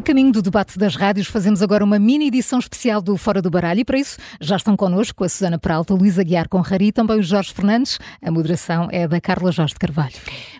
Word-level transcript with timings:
E 0.00 0.02
a 0.02 0.02
caminho 0.02 0.32
do 0.32 0.40
debate 0.40 0.78
das 0.78 0.96
rádios, 0.96 1.26
fazemos 1.26 1.60
agora 1.60 1.84
uma 1.84 1.98
mini 1.98 2.28
edição 2.28 2.58
especial 2.58 3.02
do 3.02 3.18
Fora 3.18 3.42
do 3.42 3.50
Baralho 3.50 3.80
e 3.80 3.84
para 3.84 3.98
isso 3.98 4.16
já 4.40 4.56
estão 4.56 4.74
connosco 4.74 5.22
a 5.24 5.28
Susana 5.28 5.58
Peralta, 5.58 5.92
Luísa 5.92 6.24
Guiar 6.24 6.48
Conrari 6.48 6.86
e 6.86 6.92
também 6.92 7.18
o 7.18 7.22
Jorge 7.22 7.52
Fernandes. 7.52 7.98
A 8.22 8.30
moderação 8.30 8.88
é 8.90 9.06
da 9.06 9.20
Carla 9.20 9.52
Jorge 9.52 9.74
Carvalho. 9.74 10.14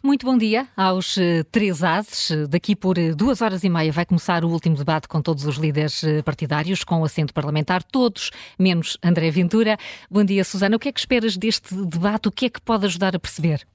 Muito 0.04 0.26
bom 0.26 0.36
dia 0.36 0.68
aos 0.76 1.16
uh, 1.16 1.42
três 1.50 1.82
ases. 1.82 2.46
Daqui 2.50 2.76
por 2.76 2.98
uh, 2.98 3.16
duas 3.16 3.40
horas 3.40 3.64
e 3.64 3.70
meia 3.70 3.90
vai 3.90 4.04
começar 4.04 4.44
o 4.44 4.50
último 4.50 4.76
debate 4.76 5.08
com 5.08 5.22
todos 5.22 5.46
os 5.46 5.56
líderes 5.56 6.02
uh, 6.02 6.22
partidários, 6.22 6.84
com 6.84 7.02
assento 7.02 7.32
parlamentar, 7.32 7.82
todos 7.82 8.30
menos 8.58 8.98
André 9.02 9.30
Ventura. 9.30 9.78
Bom 10.10 10.22
dia, 10.22 10.44
Susana. 10.44 10.76
O 10.76 10.78
que 10.78 10.90
é 10.90 10.92
que 10.92 11.00
esperas 11.00 11.38
deste 11.38 11.74
debate? 11.74 12.28
O 12.28 12.30
que 12.30 12.44
é 12.44 12.50
que 12.50 12.60
pode 12.60 12.84
ajudar 12.84 13.16
a 13.16 13.18
perceber? 13.18 13.66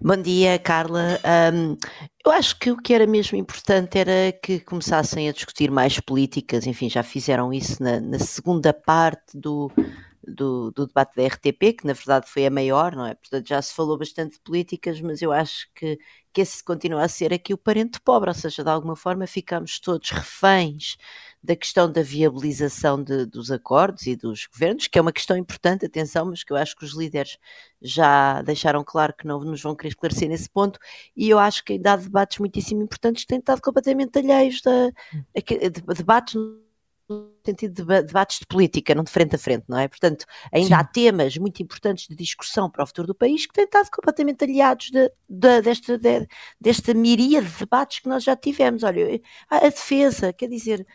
Bom 0.00 0.16
dia, 0.16 0.58
Carla. 0.58 1.20
Um, 1.52 1.76
eu 2.24 2.32
acho 2.32 2.58
que 2.58 2.70
o 2.70 2.76
que 2.76 2.92
era 2.92 3.06
mesmo 3.06 3.36
importante 3.38 3.98
era 3.98 4.32
que 4.42 4.60
começassem 4.60 5.28
a 5.28 5.32
discutir 5.32 5.70
mais 5.70 5.98
políticas. 6.00 6.66
Enfim, 6.66 6.88
já 6.90 7.02
fizeram 7.02 7.52
isso 7.52 7.82
na, 7.82 8.00
na 8.00 8.18
segunda 8.18 8.72
parte 8.72 9.36
do, 9.38 9.70
do, 10.26 10.70
do, 10.72 10.86
debate 10.86 11.14
da 11.16 11.22
RTP, 11.26 11.74
que 11.78 11.86
na 11.86 11.92
verdade 11.92 12.28
foi 12.28 12.46
a 12.46 12.50
maior, 12.50 12.94
não 12.94 13.06
é? 13.06 13.14
Portanto, 13.14 13.46
já 13.48 13.60
se 13.62 13.72
falou 13.74 13.96
bastante 13.98 14.34
de 14.34 14.40
políticas, 14.40 15.00
mas 15.00 15.22
eu 15.22 15.32
acho 15.32 15.68
que, 15.74 15.98
que 16.32 16.40
esse 16.40 16.62
continua 16.64 17.02
a 17.04 17.08
ser 17.08 17.32
aqui 17.32 17.54
o 17.54 17.58
parente 17.58 18.00
pobre, 18.00 18.30
ou 18.30 18.34
seja, 18.34 18.64
de 18.64 18.70
alguma 18.70 18.96
forma 18.96 19.26
ficamos 19.26 19.78
todos 19.78 20.10
reféns 20.10 20.96
da 21.42 21.56
questão 21.56 21.90
da 21.90 22.02
viabilização 22.02 23.02
de, 23.02 23.26
dos 23.26 23.50
acordos 23.50 24.06
e 24.06 24.14
dos 24.14 24.46
governos, 24.46 24.86
que 24.86 24.98
é 24.98 25.02
uma 25.02 25.12
questão 25.12 25.36
importante, 25.36 25.84
atenção, 25.84 26.26
mas 26.26 26.44
que 26.44 26.52
eu 26.52 26.56
acho 26.56 26.76
que 26.76 26.84
os 26.84 26.92
líderes 26.92 27.36
já 27.80 28.42
deixaram 28.42 28.84
claro 28.84 29.12
que 29.12 29.26
não 29.26 29.40
nos 29.40 29.60
vão 29.60 29.74
querer 29.74 29.88
esclarecer 29.88 30.28
nesse 30.28 30.48
ponto, 30.48 30.78
e 31.16 31.28
eu 31.28 31.38
acho 31.38 31.64
que 31.64 31.72
ainda 31.72 31.94
há 31.94 31.96
debates 31.96 32.38
muitíssimo 32.38 32.82
importantes 32.82 33.24
que 33.24 33.28
têm 33.28 33.38
estado 33.38 33.60
completamente 33.60 34.16
alheios 34.18 34.60
da, 34.62 34.92
hum. 35.14 35.24
debates 35.96 36.34
no 36.34 37.32
sentido 37.44 37.84
de 37.84 38.02
debates 38.04 38.38
de 38.38 38.46
política, 38.46 38.94
não 38.94 39.04
de 39.04 39.10
frente 39.10 39.34
a 39.34 39.38
frente, 39.38 39.64
não 39.68 39.78
é? 39.78 39.88
Portanto, 39.88 40.24
ainda 40.52 40.68
Sim. 40.68 40.74
há 40.74 40.84
temas 40.84 41.36
muito 41.36 41.62
importantes 41.62 42.06
de 42.08 42.14
discussão 42.14 42.70
para 42.70 42.84
o 42.84 42.86
futuro 42.86 43.08
do 43.08 43.14
país 43.14 43.46
que 43.46 43.52
têm 43.52 43.64
estado 43.64 43.90
completamente 43.90 44.44
aliados 44.44 44.90
de, 44.90 45.10
de, 45.28 45.62
desta, 45.62 45.98
de, 45.98 46.26
desta 46.60 46.94
miríade 46.94 47.48
de 47.48 47.58
debates 47.58 47.98
que 47.98 48.08
nós 48.08 48.22
já 48.22 48.36
tivemos. 48.36 48.82
Olha, 48.82 49.20
a 49.50 49.60
defesa, 49.60 50.32
quer 50.32 50.48
dizer, 50.48 50.86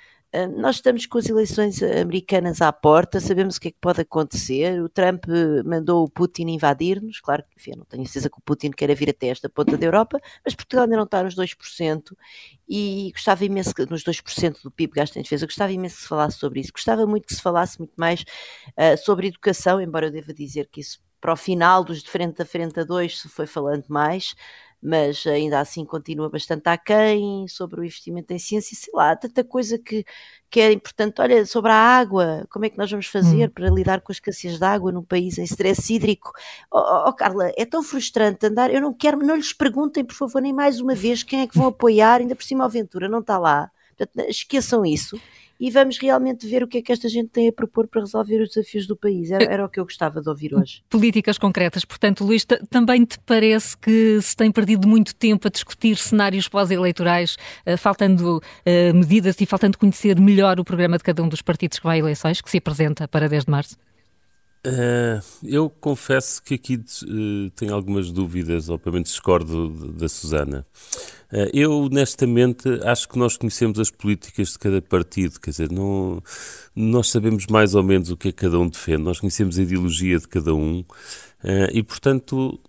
nós 0.57 0.75
estamos 0.75 1.05
com 1.05 1.17
as 1.17 1.29
eleições 1.29 1.81
americanas 1.81 2.61
à 2.61 2.71
porta, 2.71 3.19
sabemos 3.19 3.55
o 3.55 3.61
que 3.61 3.69
é 3.69 3.71
que 3.71 3.77
pode 3.79 4.01
acontecer. 4.01 4.81
O 4.81 4.89
Trump 4.89 5.25
mandou 5.65 6.03
o 6.03 6.09
Putin 6.09 6.49
invadir-nos, 6.49 7.19
claro 7.21 7.43
que 7.43 7.57
enfim, 7.57 7.77
não 7.77 7.85
tenho 7.85 8.05
certeza 8.05 8.29
que 8.29 8.37
o 8.37 8.41
Putin 8.41 8.71
queira 8.71 8.93
vir 8.93 9.09
até 9.09 9.27
esta 9.27 9.49
ponta 9.49 9.77
da 9.77 9.85
Europa, 9.85 10.19
mas 10.43 10.53
Portugal 10.53 10.83
ainda 10.83 10.97
não 10.97 11.05
está 11.05 11.23
nos 11.23 11.35
2% 11.35 12.15
e 12.67 13.11
gostava 13.13 13.45
imenso, 13.45 13.73
nos 13.89 14.03
2% 14.03 14.61
do 14.63 14.71
PIB 14.71 14.93
gasto 14.93 15.17
em 15.17 15.21
defesa, 15.21 15.45
gostava 15.45 15.71
imenso 15.71 15.95
que 15.95 16.01
se 16.01 16.07
falasse 16.07 16.37
sobre 16.37 16.59
isso. 16.59 16.71
Gostava 16.73 17.05
muito 17.07 17.27
que 17.27 17.35
se 17.35 17.41
falasse 17.41 17.79
muito 17.79 17.93
mais 17.95 18.21
uh, 18.21 18.97
sobre 19.03 19.27
educação, 19.27 19.81
embora 19.81 20.07
eu 20.07 20.11
deva 20.11 20.33
dizer 20.33 20.67
que 20.71 20.81
isso 20.81 20.99
para 21.19 21.33
o 21.33 21.35
final 21.35 21.83
dos 21.83 22.03
de 22.03 22.09
frente 22.09 22.41
a 22.41 22.45
frente 22.45 22.79
a 22.79 22.83
dois 22.83 23.19
se 23.19 23.27
foi 23.27 23.47
falando 23.47 23.85
mais 23.89 24.35
mas 24.81 25.25
ainda 25.25 25.59
assim 25.59 25.83
continua 25.83 26.29
bastante 26.29 26.67
aquém 26.67 27.47
sobre 27.47 27.81
o 27.81 27.83
investimento 27.83 28.31
em 28.33 28.39
ciência, 28.39 28.77
sei 28.77 28.93
lá, 28.93 29.15
tanta 29.15 29.43
coisa 29.43 29.77
que, 29.77 30.05
que 30.49 30.59
é 30.59 30.71
importante. 30.71 31.19
Olha, 31.21 31.45
sobre 31.45 31.71
a 31.71 31.75
água, 31.75 32.45
como 32.49 32.65
é 32.65 32.69
que 32.69 32.77
nós 32.77 32.89
vamos 32.89 33.07
fazer 33.07 33.47
hum. 33.47 33.51
para 33.53 33.69
lidar 33.69 34.01
com 34.01 34.11
a 34.11 34.13
escassez 34.13 34.57
de 34.57 34.65
água 34.65 34.91
num 34.91 35.03
país 35.03 35.37
em 35.37 35.43
stress 35.43 35.93
hídrico? 35.93 36.31
Oh, 36.71 36.77
oh, 36.77 37.09
oh, 37.09 37.13
Carla, 37.13 37.51
é 37.57 37.65
tão 37.65 37.81
frustrante 37.81 38.45
andar, 38.45 38.73
eu 38.73 38.81
não 38.81 38.93
quero, 38.93 39.17
não 39.19 39.35
lhes 39.35 39.53
perguntem, 39.53 40.05
por 40.05 40.15
favor, 40.15 40.41
nem 40.41 40.53
mais 40.53 40.79
uma 40.79 40.95
vez 40.95 41.23
quem 41.23 41.41
é 41.41 41.47
que 41.47 41.57
vão 41.57 41.67
apoiar, 41.67 42.21
ainda 42.21 42.35
por 42.35 42.43
cima 42.43 42.63
a 42.63 42.67
Aventura 42.67 43.09
não 43.09 43.19
está 43.19 43.37
lá. 43.37 43.71
Portanto, 43.97 44.29
esqueçam 44.29 44.85
isso 44.85 45.19
e 45.59 45.71
vamos 45.71 45.97
realmente 45.97 46.47
ver 46.47 46.63
o 46.63 46.67
que 46.67 46.77
é 46.77 46.81
que 46.81 46.91
esta 46.91 47.09
gente 47.09 47.29
tem 47.29 47.47
a 47.47 47.51
propor 47.51 47.87
para 47.87 48.01
resolver 48.01 48.41
os 48.41 48.49
desafios 48.49 48.85
do 48.85 48.95
país. 48.95 49.31
Era, 49.31 49.43
era 49.45 49.65
o 49.65 49.69
que 49.69 49.79
eu 49.79 49.83
gostava 49.83 50.21
de 50.21 50.29
ouvir 50.29 50.53
hoje. 50.53 50.83
Políticas 50.89 51.37
concretas. 51.37 51.83
Portanto, 51.83 52.23
Luís, 52.23 52.45
também 52.69 53.05
te 53.05 53.17
parece 53.25 53.77
que 53.77 54.21
se 54.21 54.35
tem 54.35 54.51
perdido 54.51 54.87
muito 54.87 55.15
tempo 55.15 55.47
a 55.47 55.51
discutir 55.51 55.95
cenários 55.97 56.47
pós-eleitorais, 56.47 57.37
uh, 57.65 57.77
faltando 57.77 58.37
uh, 58.37 58.93
medidas 58.93 59.39
e 59.41 59.45
faltando 59.45 59.77
conhecer 59.77 60.19
melhor 60.19 60.59
o 60.59 60.63
programa 60.63 60.97
de 60.97 61.03
cada 61.03 61.23
um 61.23 61.29
dos 61.29 61.41
partidos 61.41 61.79
que 61.79 61.85
vai 61.85 61.97
a 61.97 61.99
eleições, 61.99 62.41
que 62.41 62.49
se 62.49 62.57
apresenta 62.57 63.07
para 63.07 63.27
10 63.27 63.45
de 63.45 63.51
março? 63.51 63.86
Uh, 64.67 65.23
eu 65.43 65.69
confesso 65.69 66.43
que 66.43 66.55
aqui 66.55 66.75
uh, 66.75 67.49
tenho 67.55 67.73
algumas 67.73 68.11
dúvidas, 68.11 68.67
ou 68.67 68.77
pelo 68.77 68.95
menos 68.95 69.09
discordo 69.09 69.69
da 69.93 70.09
Susana. 70.09 70.65
Uh, 71.31 71.49
eu, 71.53 71.71
honestamente, 71.71 72.67
acho 72.83 73.07
que 73.07 73.17
nós 73.17 73.37
conhecemos 73.37 73.79
as 73.79 73.89
políticas 73.89 74.49
de 74.49 74.59
cada 74.59 74.81
partido, 74.81 75.39
quer 75.39 75.51
dizer, 75.51 75.71
não, 75.71 76.21
nós 76.75 77.09
sabemos 77.09 77.47
mais 77.47 77.75
ou 77.75 77.83
menos 77.83 78.11
o 78.11 78.17
que 78.17 78.27
é 78.27 78.31
que 78.33 78.39
cada 78.39 78.59
um 78.59 78.67
defende, 78.67 79.03
nós 79.03 79.21
conhecemos 79.21 79.57
a 79.57 79.61
ideologia 79.61 80.19
de 80.19 80.27
cada 80.27 80.53
um 80.53 80.83
e, 81.71 81.81
portanto, 81.83 82.59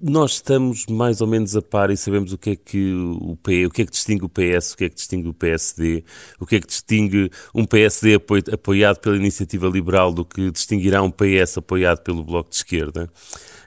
nós 0.00 0.32
estamos 0.32 0.86
mais 0.86 1.20
ou 1.20 1.26
menos 1.26 1.56
a 1.56 1.62
par 1.62 1.90
e 1.90 1.96
sabemos 1.96 2.32
o 2.32 2.38
que 2.38 2.50
é 2.50 2.56
que 2.56 2.92
o 3.20 3.36
P, 3.36 3.66
o 3.66 3.70
que 3.70 3.82
é 3.82 3.84
que 3.84 3.90
distingue 3.90 4.24
o 4.24 4.28
PS, 4.28 4.72
o 4.72 4.76
que 4.76 4.84
é 4.84 4.88
que 4.88 4.94
distingue 4.94 5.28
o 5.28 5.34
PSD, 5.34 6.04
o 6.38 6.46
que 6.46 6.56
é 6.56 6.60
que 6.60 6.66
distingue 6.66 7.30
um 7.54 7.64
PSD 7.64 8.20
apoiado 8.52 9.00
pela 9.00 9.16
iniciativa 9.16 9.66
liberal 9.66 10.12
do 10.12 10.24
que 10.24 10.50
distinguirá 10.50 11.02
um 11.02 11.10
PS 11.10 11.58
apoiado 11.58 12.02
pelo 12.02 12.22
Bloco 12.22 12.50
de 12.50 12.56
Esquerda. 12.56 13.10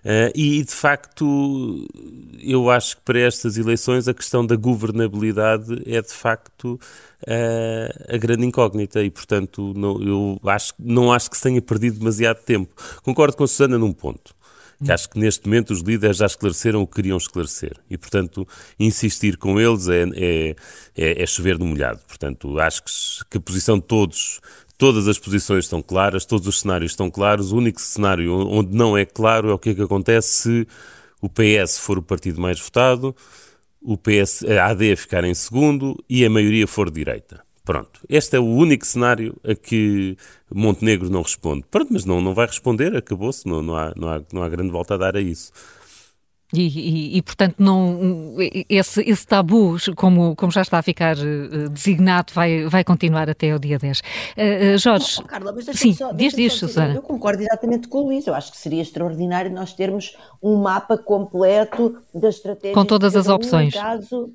Uh, 0.03 0.33
e 0.33 0.63
de 0.63 0.71
facto, 0.71 1.87
eu 2.39 2.71
acho 2.71 2.97
que 2.97 3.03
para 3.03 3.19
estas 3.19 3.57
eleições 3.57 4.07
a 4.07 4.13
questão 4.15 4.43
da 4.43 4.55
governabilidade 4.55 5.83
é 5.85 6.01
de 6.01 6.11
facto 6.11 6.79
uh, 7.27 8.15
a 8.15 8.17
grande 8.17 8.45
incógnita 8.45 9.03
e, 9.03 9.11
portanto, 9.11 9.73
não, 9.75 10.01
eu 10.01 10.39
acho, 10.45 10.73
não 10.79 11.13
acho 11.13 11.29
que 11.29 11.37
se 11.37 11.43
tenha 11.43 11.61
perdido 11.61 11.99
demasiado 11.99 12.41
tempo. 12.43 12.73
Concordo 13.03 13.37
com 13.37 13.43
a 13.43 13.47
Susana 13.47 13.77
num 13.77 13.93
ponto 13.93 14.33
que 14.83 14.91
acho 14.91 15.09
que 15.09 15.19
neste 15.19 15.45
momento 15.45 15.71
os 15.71 15.81
líderes 15.81 16.17
já 16.17 16.25
esclareceram 16.25 16.81
o 16.81 16.87
que 16.87 16.95
queriam 16.95 17.17
esclarecer 17.17 17.77
e, 17.89 17.97
portanto, 17.97 18.47
insistir 18.79 19.37
com 19.37 19.59
eles 19.59 19.87
é, 19.87 20.03
é, 20.13 20.55
é, 20.95 21.23
é 21.23 21.25
chover 21.25 21.59
no 21.59 21.65
molhado. 21.65 21.99
Portanto, 22.07 22.59
acho 22.59 22.83
que, 22.83 22.91
que 23.29 23.37
a 23.37 23.41
posição 23.41 23.77
de 23.77 23.85
todos, 23.85 24.39
todas 24.77 25.07
as 25.07 25.19
posições 25.19 25.65
estão 25.65 25.81
claras, 25.81 26.25
todos 26.25 26.47
os 26.47 26.61
cenários 26.61 26.91
estão 26.91 27.11
claros. 27.11 27.51
O 27.51 27.57
único 27.57 27.79
cenário 27.79 28.33
onde 28.47 28.75
não 28.75 28.97
é 28.97 29.05
claro 29.05 29.49
é 29.49 29.53
o 29.53 29.59
que 29.59 29.69
é 29.69 29.75
que 29.75 29.81
acontece 29.81 30.27
se 30.29 30.67
o 31.21 31.29
PS 31.29 31.77
for 31.77 31.99
o 31.99 32.01
partido 32.01 32.41
mais 32.41 32.59
votado, 32.59 33.15
o 33.81 33.97
PS, 33.97 34.43
a 34.45 34.67
AD 34.67 34.95
ficar 34.95 35.23
em 35.23 35.33
segundo 35.33 36.03
e 36.09 36.25
a 36.25 36.29
maioria 36.29 36.67
for 36.67 36.89
direita. 36.89 37.43
Pronto, 37.63 38.01
este 38.09 38.35
é 38.35 38.39
o 38.39 38.45
único 38.45 38.85
cenário 38.85 39.39
a 39.43 39.53
que 39.53 40.17
Montenegro 40.51 41.09
não 41.09 41.21
responde. 41.21 41.63
Pronto, 41.69 41.93
mas 41.93 42.05
não, 42.05 42.19
não 42.19 42.33
vai 42.33 42.47
responder, 42.47 42.95
acabou-se, 42.95 43.47
não, 43.47 43.61
não, 43.61 43.75
há, 43.75 43.93
não, 43.95 44.09
há, 44.09 44.21
não 44.33 44.43
há 44.43 44.49
grande 44.49 44.71
volta 44.71 44.95
a 44.95 44.97
dar 44.97 45.15
a 45.15 45.21
isso. 45.21 45.51
E, 46.53 46.67
e, 46.67 47.17
e, 47.17 47.21
portanto, 47.21 47.55
não, 47.59 48.35
esse, 48.67 49.01
esse 49.09 49.25
tabu, 49.25 49.77
como, 49.95 50.35
como 50.35 50.51
já 50.51 50.61
está 50.61 50.79
a 50.79 50.81
ficar 50.81 51.15
uh, 51.17 51.69
designado, 51.69 52.33
vai, 52.33 52.65
vai 52.65 52.83
continuar 52.83 53.29
até 53.29 53.55
o 53.55 53.59
dia 53.59 53.79
10. 53.79 53.99
Uh, 53.99 54.03
uh, 54.75 54.77
Jorge, 54.77 55.19
oh, 55.19 55.23
Carla, 55.23 55.53
mas 55.53 55.65
sim, 55.77 55.93
só, 55.93 56.11
diz, 56.11 56.33
diz, 56.33 56.53
Susana. 56.53 56.95
Eu 56.95 57.01
concordo 57.01 57.41
exatamente 57.41 57.87
com 57.87 57.99
o 57.99 58.05
Luís. 58.07 58.27
Eu 58.27 58.33
acho 58.33 58.51
que 58.51 58.57
seria 58.57 58.81
extraordinário 58.81 59.49
nós 59.49 59.71
termos 59.71 60.17
um 60.43 60.57
mapa 60.57 60.97
completo 60.97 61.97
da 62.13 62.27
estratégia. 62.27 62.73
Com 62.73 62.83
todas 62.83 63.15
as 63.15 63.29
opções. 63.29 63.73
Caso, 63.73 64.33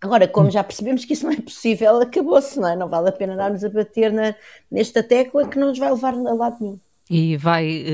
Agora, 0.00 0.26
como 0.26 0.50
já 0.50 0.64
percebemos 0.64 1.04
que 1.04 1.12
isso 1.12 1.26
não 1.26 1.32
é 1.32 1.40
possível, 1.40 2.00
acabou-se, 2.00 2.58
não 2.58 2.68
é? 2.68 2.76
Não 2.76 2.88
vale 2.88 3.10
a 3.10 3.12
pena 3.12 3.36
darmos 3.36 3.62
a 3.62 3.68
bater 3.68 4.12
na, 4.12 4.34
nesta 4.70 5.02
tecla 5.02 5.46
que 5.46 5.58
não 5.58 5.68
nos 5.68 5.78
vai 5.78 5.90
levar 5.90 6.14
a 6.14 6.34
lado 6.34 6.56
nenhum 6.60 6.78
e 7.10 7.36
vai 7.36 7.84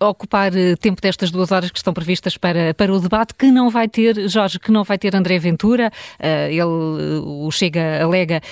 uh, 0.00 0.04
ocupar 0.06 0.52
uh, 0.52 0.76
tempo 0.76 1.00
destas 1.00 1.30
duas 1.30 1.50
horas 1.50 1.70
que 1.70 1.78
estão 1.78 1.94
previstas 1.94 2.36
para, 2.36 2.74
para 2.74 2.92
o 2.92 3.00
debate, 3.00 3.34
que 3.34 3.50
não 3.50 3.70
vai 3.70 3.88
ter, 3.88 4.28
Jorge, 4.28 4.58
que 4.58 4.70
não 4.70 4.84
vai 4.84 4.98
ter 4.98 5.16
André 5.16 5.38
Ventura. 5.38 5.90
Uh, 6.20 6.50
ele, 6.50 7.22
o 7.24 7.50
Chega, 7.50 8.02
alega 8.02 8.42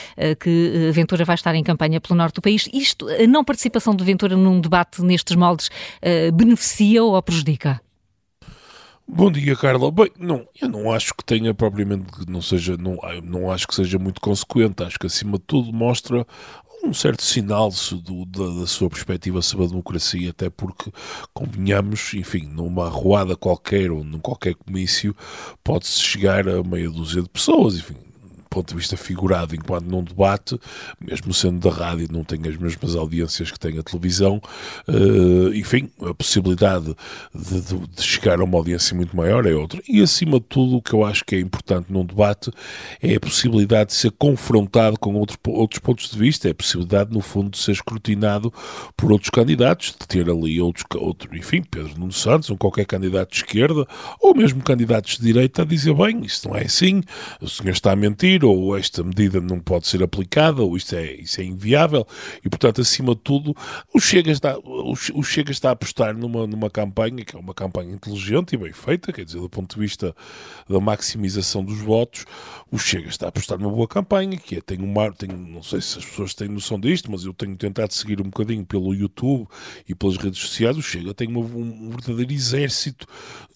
que 0.40 0.90
Ventura 0.92 1.24
vai 1.24 1.34
estar 1.34 1.54
em 1.54 1.62
campanha 1.62 2.00
pelo 2.00 2.16
norte 2.16 2.36
do 2.36 2.42
país. 2.42 2.68
Isto, 2.72 3.06
a 3.08 3.26
não 3.26 3.44
participação 3.44 3.94
de 3.94 4.02
Ventura 4.02 4.36
num 4.36 4.60
debate 4.60 5.02
nestes 5.02 5.36
moldes, 5.36 5.68
beneficia 6.32 7.04
ou 7.04 7.20
prejudica? 7.22 7.80
Bom 9.08 9.30
dia, 9.30 9.54
Carla. 9.54 9.90
Bem, 9.90 10.10
não, 10.18 10.46
eu 10.60 10.68
não 10.68 10.90
acho 10.92 11.14
que 11.14 11.24
tenha 11.24 11.54
propriamente, 11.54 12.04
não 12.28 12.42
seja, 12.42 12.76
não, 12.76 12.98
não 13.22 13.50
acho 13.50 13.66
que 13.68 13.74
seja 13.74 13.98
muito 13.98 14.20
consequente. 14.20 14.82
Acho 14.82 14.98
que 14.98 15.06
acima 15.06 15.38
de 15.38 15.44
tudo 15.44 15.72
mostra 15.72 16.26
um 16.84 16.92
certo 16.92 17.22
sinal 17.22 17.70
do, 18.02 18.24
da, 18.26 18.60
da, 18.60 18.66
sua 18.66 18.88
perspectiva 18.88 19.40
sobre 19.42 19.66
a 19.66 19.68
democracia, 19.68 20.30
até 20.30 20.50
porque, 20.50 20.92
convenhamos, 21.32 22.14
enfim, 22.14 22.46
numa 22.46 22.86
arruada 22.86 23.36
qualquer 23.36 23.90
ou 23.90 24.04
num 24.04 24.18
qualquer 24.18 24.54
comício, 24.54 25.14
pode-se 25.64 26.00
chegar 26.00 26.48
a 26.48 26.62
meia 26.62 26.90
dúzia 26.90 27.22
de 27.22 27.28
pessoas, 27.28 27.76
enfim, 27.76 27.96
ponto 28.48 28.68
de 28.68 28.76
vista 28.76 28.96
figurado, 28.96 29.54
enquanto 29.54 29.86
num 29.86 30.02
debate, 30.02 30.58
mesmo 31.00 31.32
sendo 31.32 31.58
da 31.58 31.74
rádio, 31.74 32.08
não 32.10 32.24
tem 32.24 32.40
as 32.46 32.56
mesmas 32.56 32.94
audiências 32.94 33.50
que 33.50 33.58
tem 33.58 33.78
a 33.78 33.82
televisão, 33.82 34.40
uh, 34.88 35.54
enfim, 35.54 35.90
a 36.02 36.14
possibilidade 36.14 36.96
de, 37.34 37.60
de, 37.60 37.78
de, 37.88 38.02
chegar 38.02 38.40
a 38.40 38.44
uma 38.44 38.58
audiência 38.58 38.94
muito 38.96 39.16
maior 39.16 39.46
é 39.46 39.54
outra. 39.54 39.80
E 39.88 40.02
acima 40.02 40.38
de 40.38 40.46
tudo, 40.46 40.76
o 40.76 40.82
que 40.82 40.92
eu 40.92 41.04
acho 41.04 41.24
que 41.24 41.36
é 41.36 41.40
importante 41.40 41.92
num 41.92 42.04
debate 42.04 42.50
é 43.02 43.14
a 43.14 43.20
possibilidade 43.20 43.90
de 43.90 43.96
ser 43.96 44.10
confrontado 44.12 44.98
com 44.98 45.14
outro, 45.14 45.38
outros 45.46 45.80
pontos 45.80 46.10
de 46.10 46.18
vista, 46.18 46.48
é 46.48 46.50
a 46.52 46.54
possibilidade, 46.54 47.12
no 47.12 47.20
fundo, 47.20 47.50
de 47.50 47.58
ser 47.58 47.72
escrutinado 47.72 48.52
por 48.96 49.12
outros 49.12 49.30
candidatos, 49.30 49.94
de 49.98 50.06
ter 50.06 50.28
ali 50.30 50.60
outros, 50.60 50.84
outro, 50.96 51.36
enfim, 51.36 51.62
Pedro 51.62 51.98
Nuno 51.98 52.12
Santos, 52.12 52.50
ou 52.50 52.56
qualquer 52.56 52.86
candidato 52.86 53.30
de 53.30 53.36
esquerda, 53.36 53.86
ou 54.20 54.34
mesmo 54.34 54.62
candidatos 54.62 55.16
de 55.16 55.22
direita, 55.22 55.62
a 55.62 55.64
dizer, 55.64 55.94
bem, 55.94 56.24
isso 56.24 56.48
não 56.48 56.56
é 56.56 56.64
assim, 56.64 57.02
o 57.40 57.48
senhor 57.48 57.72
está 57.72 57.92
a 57.92 57.96
mentir, 57.96 58.35
ou 58.44 58.76
esta 58.76 59.02
medida 59.02 59.40
não 59.40 59.60
pode 59.60 59.86
ser 59.86 60.02
aplicada, 60.02 60.62
ou 60.62 60.76
isto 60.76 60.94
é, 60.94 61.14
isso 61.14 61.40
é 61.40 61.44
inviável, 61.44 62.06
e 62.44 62.48
portanto, 62.48 62.80
acima 62.80 63.14
de 63.14 63.20
tudo, 63.22 63.54
o 63.94 64.00
Chega 64.00 64.30
está, 64.30 64.58
o 64.58 65.22
Chega 65.22 65.50
está 65.50 65.70
a 65.70 65.72
apostar 65.72 66.16
numa, 66.16 66.46
numa 66.46 66.68
campanha 66.68 67.24
que 67.24 67.36
é 67.36 67.38
uma 67.38 67.54
campanha 67.54 67.92
inteligente 67.92 68.54
e 68.54 68.56
bem 68.56 68.72
feita, 68.72 69.12
quer 69.12 69.24
dizer, 69.24 69.40
do 69.40 69.48
ponto 69.48 69.74
de 69.74 69.80
vista 69.80 70.14
da 70.68 70.80
maximização 70.80 71.64
dos 71.64 71.78
votos, 71.78 72.24
o 72.70 72.78
Chega 72.78 73.08
está 73.08 73.26
a 73.26 73.28
apostar 73.28 73.58
numa 73.58 73.70
boa 73.70 73.88
campanha, 73.88 74.36
que 74.36 74.56
é, 74.56 74.60
tem 74.60 74.80
um 74.80 74.92
mar, 74.92 75.14
tem, 75.14 75.28
não 75.28 75.62
sei 75.62 75.80
se 75.80 75.98
as 75.98 76.04
pessoas 76.04 76.34
têm 76.34 76.48
noção 76.48 76.78
disto, 76.78 77.10
mas 77.10 77.24
eu 77.24 77.32
tenho 77.32 77.56
tentado 77.56 77.92
seguir 77.92 78.20
um 78.20 78.24
bocadinho 78.24 78.64
pelo 78.64 78.94
YouTube 78.94 79.46
e 79.88 79.94
pelas 79.94 80.16
redes 80.16 80.40
sociais, 80.40 80.76
o 80.76 80.82
Chega 80.82 81.14
tem 81.14 81.28
uma, 81.28 81.40
um 81.40 81.90
verdadeiro 81.90 82.32
exército 82.32 83.06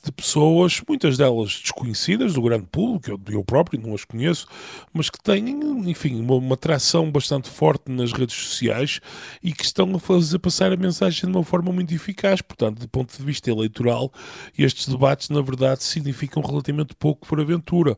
de 0.02 0.10
pessoas, 0.12 0.80
muitas 0.88 1.18
delas 1.18 1.60
desconhecidas 1.62 2.32
do 2.32 2.42
grande 2.42 2.66
público, 2.66 3.10
eu, 3.10 3.20
eu 3.34 3.44
próprio 3.44 3.80
não 3.80 3.94
as 3.94 4.04
conheço, 4.04 4.46
mas 4.92 5.10
que 5.10 5.22
têm, 5.22 5.48
enfim, 5.88 6.20
uma, 6.20 6.34
uma 6.34 6.54
atração 6.54 7.10
bastante 7.10 7.48
forte 7.48 7.90
nas 7.90 8.12
redes 8.12 8.36
sociais 8.36 9.00
e 9.42 9.52
que 9.52 9.64
estão 9.64 9.94
a 9.94 10.00
fazer 10.00 10.38
passar 10.38 10.72
a 10.72 10.76
mensagem 10.76 11.30
de 11.30 11.36
uma 11.36 11.44
forma 11.44 11.72
muito 11.72 11.94
eficaz. 11.94 12.40
Portanto, 12.40 12.80
do 12.80 12.88
ponto 12.88 13.16
de 13.16 13.22
vista 13.22 13.50
eleitoral, 13.50 14.12
estes 14.58 14.88
debates, 14.88 15.28
na 15.28 15.40
verdade, 15.40 15.82
significam 15.82 16.42
relativamente 16.42 16.94
pouco 16.94 17.26
por 17.26 17.40
aventura. 17.40 17.96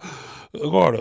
Agora, 0.55 0.99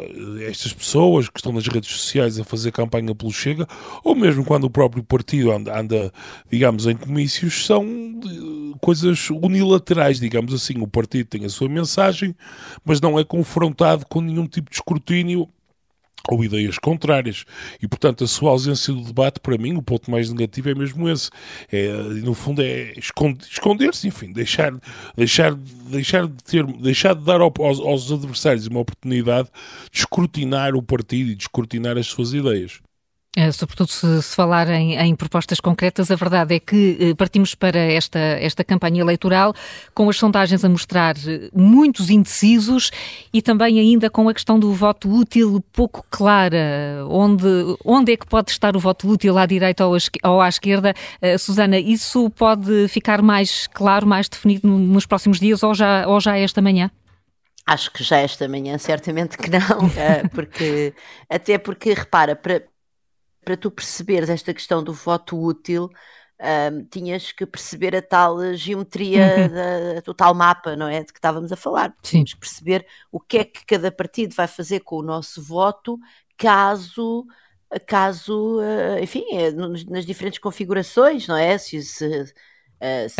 estas 0.47 0.71
pessoas 0.73 1.27
que 1.27 1.39
estão 1.39 1.51
nas 1.51 1.68
redes 1.68 1.91
sociais 1.91 2.39
a 2.39 2.44
fazer 2.44 2.71
campanha 2.71 3.13
pelo 3.13 3.31
Chega, 3.31 3.68
ou 4.03 4.15
mesmo 4.15 4.45
quando 4.45 4.63
o 4.63 4.69
próprio 4.69 5.03
partido 5.03 5.51
anda, 5.51 5.77
anda 5.77 6.12
digamos, 6.50 6.85
em 6.88 6.95
comícios, 6.95 7.65
são 7.65 7.83
eh, 7.83 8.77
coisas 8.79 9.29
unilaterais, 9.29 10.19
digamos 10.19 10.53
assim. 10.53 10.79
O 10.79 10.88
partido 10.88 11.27
tem 11.27 11.45
a 11.45 11.50
sua 11.50 11.69
mensagem, 11.69 12.35
mas 12.83 13.01
não 13.01 13.19
é 13.19 13.23
confrontado 13.23 14.06
com 14.06 14.21
nenhum 14.21 14.47
tipo 14.47 14.69
de 14.69 14.75
escrutínio 14.75 15.47
ou 16.29 16.44
ideias 16.44 16.77
contrárias. 16.77 17.45
E, 17.81 17.88
portanto, 17.88 18.23
a 18.23 18.27
sua 18.27 18.51
ausência 18.51 18.94
do 18.94 19.03
debate, 19.03 19.39
para 19.39 19.57
mim, 19.57 19.75
o 19.75 19.81
ponto 19.81 20.09
mais 20.12 20.31
negativo 20.31 20.69
é 20.69 20.75
mesmo 20.75 21.09
esse. 21.09 21.29
É, 21.71 21.91
no 21.91 22.33
fundo, 22.33 22.62
é 22.62 22.94
esconder-se, 22.97 24.07
enfim, 24.07 24.31
deixar, 24.31 24.73
deixar, 25.15 25.53
deixar, 25.56 26.27
de 26.27 26.44
ter, 26.44 26.65
deixar 26.65 27.15
de 27.15 27.23
dar 27.23 27.41
aos, 27.41 27.79
aos 27.79 28.12
adversários 28.12 28.68
uma 28.68 28.79
oportunidade 28.79 29.50
de 29.91 30.00
escrutinar 30.00 30.75
o 30.75 30.83
partido 30.83 31.31
e 31.31 31.35
de 31.35 31.44
escrutinar 31.44 31.97
as 31.97 32.07
suas 32.07 32.33
ideias. 32.33 32.81
Eh, 33.33 33.50
sobretudo 33.54 33.89
se, 33.89 34.22
se 34.22 34.36
falar 34.36 34.68
em, 34.68 34.98
em, 34.98 35.16
propostas 35.16 35.62
concretas, 35.62 36.12
a 36.12 36.16
verdade 36.18 36.56
é 36.56 36.60
que 36.60 36.98
eh, 37.00 37.13
partimos 37.16 37.56
para 37.56 37.80
esta, 37.80 38.19
esta 38.19 38.62
campanha 38.62 39.00
eleitoral 39.00 39.54
com 39.94 40.10
as 40.10 40.18
sondagens 40.18 40.66
a 40.66 40.69
mostrar 40.69 41.16
eh, 41.25 41.50
muitos 41.54 42.10
indecisos 42.10 42.92
e 43.33 43.42
também 43.42 43.80
ainda 43.80 44.10
com 44.10 44.28
a 44.28 44.33
questão 44.33 44.60
do 44.60 44.74
voto 44.74 45.10
útil 45.10 45.63
pouco 45.72 46.06
clara. 46.10 47.06
Onde, 47.10 47.48
onde 47.86 48.12
é 48.12 48.18
que 48.18 48.28
pode 48.28 48.51
estar 48.51 48.75
o 48.75 48.80
voto 48.81 49.07
útil 49.07 49.38
à 49.38 49.45
direita 49.45 49.86
ou, 49.86 49.95
ou 50.25 50.42
à 50.42 50.50
esquerda? 50.50 50.94
Uh, 51.22 51.39
Susana, 51.39 51.80
isso 51.80 52.30
pode 52.31 52.89
ficar 52.89 53.22
mais 53.22 53.66
claro, 53.68 54.06
mais 54.06 54.28
definido 54.28 54.68
nos 54.68 55.06
próximos 55.06 55.39
dias 55.39 55.63
ou 55.63 55.74
já, 55.74 56.06
ou 56.06 56.19
já 56.19 56.38
esta 56.38 56.62
manhã? 56.62 56.92
Acho 57.66 57.92
que 57.92 58.04
já 58.04 58.18
esta 58.18 58.45
manhã, 58.50 58.78
certamente 58.78 59.38
que 59.38 59.50
não, 59.50 59.89
porque 60.33 60.94
até 61.30 61.57
porque, 61.57 61.94
repara, 61.94 62.36
para, 62.36 62.63
para 63.44 63.58
tu 63.58 63.72
perceberes 63.72 64.30
esta 64.30 64.54
questão 64.54 64.84
do 64.84 64.94
voto 64.94 65.40
útil, 65.40 65.90
um, 66.42 66.84
tinhas 66.86 67.32
que 67.32 67.46
perceber 67.46 67.96
a 67.96 68.02
tal 68.02 68.54
geometria 68.56 69.36
uhum. 69.38 69.48
da, 69.50 70.02
do 70.02 70.14
tal 70.14 70.34
mapa, 70.34 70.76
não 70.76 70.88
é? 70.88 71.04
De 71.04 71.14
que 71.14 71.20
estávamos 71.20 71.52
a 71.52 71.56
falar. 71.56 71.96
Tínhamos 72.02 72.34
que 72.34 72.40
perceber 72.40 72.86
o 73.12 73.20
que 73.20 73.38
é 73.38 73.44
que 73.46 73.66
cada 73.66 73.92
partido 73.92 74.36
vai 74.36 74.48
fazer 74.48 74.80
com 74.82 74.98
o 74.98 75.04
nosso 75.04 75.42
voto 75.42 76.00
caso 76.38 77.26
caso, 77.88 78.60
uh, 78.60 79.02
enfim, 79.02 79.24
é, 79.32 79.52
nas 79.52 80.06
diferentes 80.06 80.40
configurações, 80.40 81.28
não 81.28 81.38
é? 81.38 81.58
Se, 81.58 81.82
se, 81.82 82.26
se 82.26 82.34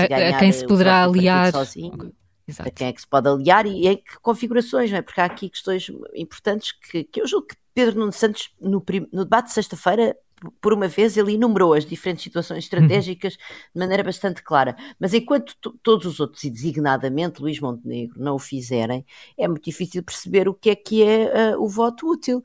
a, 0.02 0.30
a, 0.30 0.40
quem 0.40 0.52
se 0.52 0.66
poderá 0.66 1.04
aliar. 1.04 1.52
Sozinho, 1.52 1.94
okay. 1.94 2.12
A 2.60 2.70
quem 2.70 2.88
é 2.88 2.94
que 2.94 3.00
se 3.00 3.08
pode 3.08 3.30
aliar 3.30 3.66
e 3.66 3.88
em 3.88 3.96
que 3.96 4.20
configurações, 4.22 4.92
não 4.92 4.98
é? 4.98 5.02
Porque 5.02 5.22
há 5.22 5.26
aqui 5.26 5.50
questões 5.50 5.90
importantes 6.14 6.74
que, 6.74 7.06
que 7.06 7.22
eu 7.22 7.28
julgo 7.28 7.48
que 7.48 7.56
Pedro 7.74 8.00
Nuno 8.00 8.12
Santos, 8.12 8.54
no, 8.60 8.84
no 9.12 9.24
debate 9.24 9.48
de 9.48 9.54
sexta-feira, 9.54 10.16
por 10.60 10.74
uma 10.74 10.88
vez, 10.88 11.18
ele 11.18 11.36
enumerou 11.36 11.74
as 11.74 11.86
diferentes 11.86 12.24
situações 12.24 12.64
estratégicas 12.64 13.34
de 13.34 13.80
maneira 13.80 14.04
bastante 14.04 14.42
clara. 14.42 14.76
Mas 15.00 15.14
enquanto 15.14 15.56
todos 15.84 16.06
os 16.06 16.20
outros, 16.20 16.44
e 16.44 16.50
designadamente 16.50 17.42
Luís 17.42 17.60
Montenegro, 17.60 18.20
não 18.20 18.36
o 18.36 18.40
fizerem, 18.40 19.06
é 19.38 19.48
muito 19.48 19.64
difícil 19.64 20.04
perceber 20.04 20.48
o 20.48 20.54
que 20.54 20.72
é 20.72 20.76
que 20.76 21.04
é 21.04 21.56
uh, 21.56 21.64
o 21.64 21.68
voto 21.68 22.10
útil. 22.10 22.44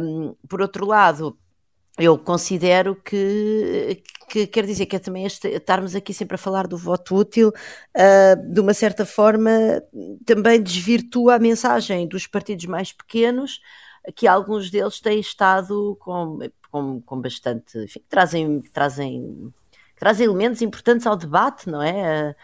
Um, 0.00 0.34
por 0.48 0.62
outro 0.62 0.86
lado, 0.86 1.38
eu 1.98 2.16
considero 2.16 2.96
que, 2.96 4.02
que 4.30 4.46
quer 4.46 4.64
dizer 4.64 4.86
que 4.86 4.96
é 4.96 4.98
também 4.98 5.26
este, 5.26 5.48
estarmos 5.48 5.94
aqui 5.94 6.14
sempre 6.14 6.36
a 6.36 6.38
falar 6.38 6.66
do 6.66 6.78
voto 6.78 7.14
útil, 7.14 7.48
uh, 7.50 8.52
de 8.52 8.60
uma 8.60 8.72
certa 8.72 9.04
forma, 9.04 9.50
também 10.24 10.62
desvirtua 10.62 11.34
a 11.34 11.38
mensagem 11.38 12.08
dos 12.08 12.26
partidos 12.26 12.64
mais 12.64 12.90
pequenos 12.90 13.60
que 14.14 14.26
alguns 14.26 14.70
deles 14.70 15.00
têm 15.00 15.20
estado 15.20 15.96
com, 16.00 16.38
com, 16.70 17.00
com 17.02 17.20
bastante. 17.20 17.78
Enfim, 17.78 18.02
trazem, 18.08 18.60
trazem, 18.72 19.52
trazem 19.96 20.26
elementos 20.26 20.62
importantes 20.62 21.06
ao 21.06 21.16
debate, 21.16 21.68
não 21.68 21.82
é? 21.82 22.34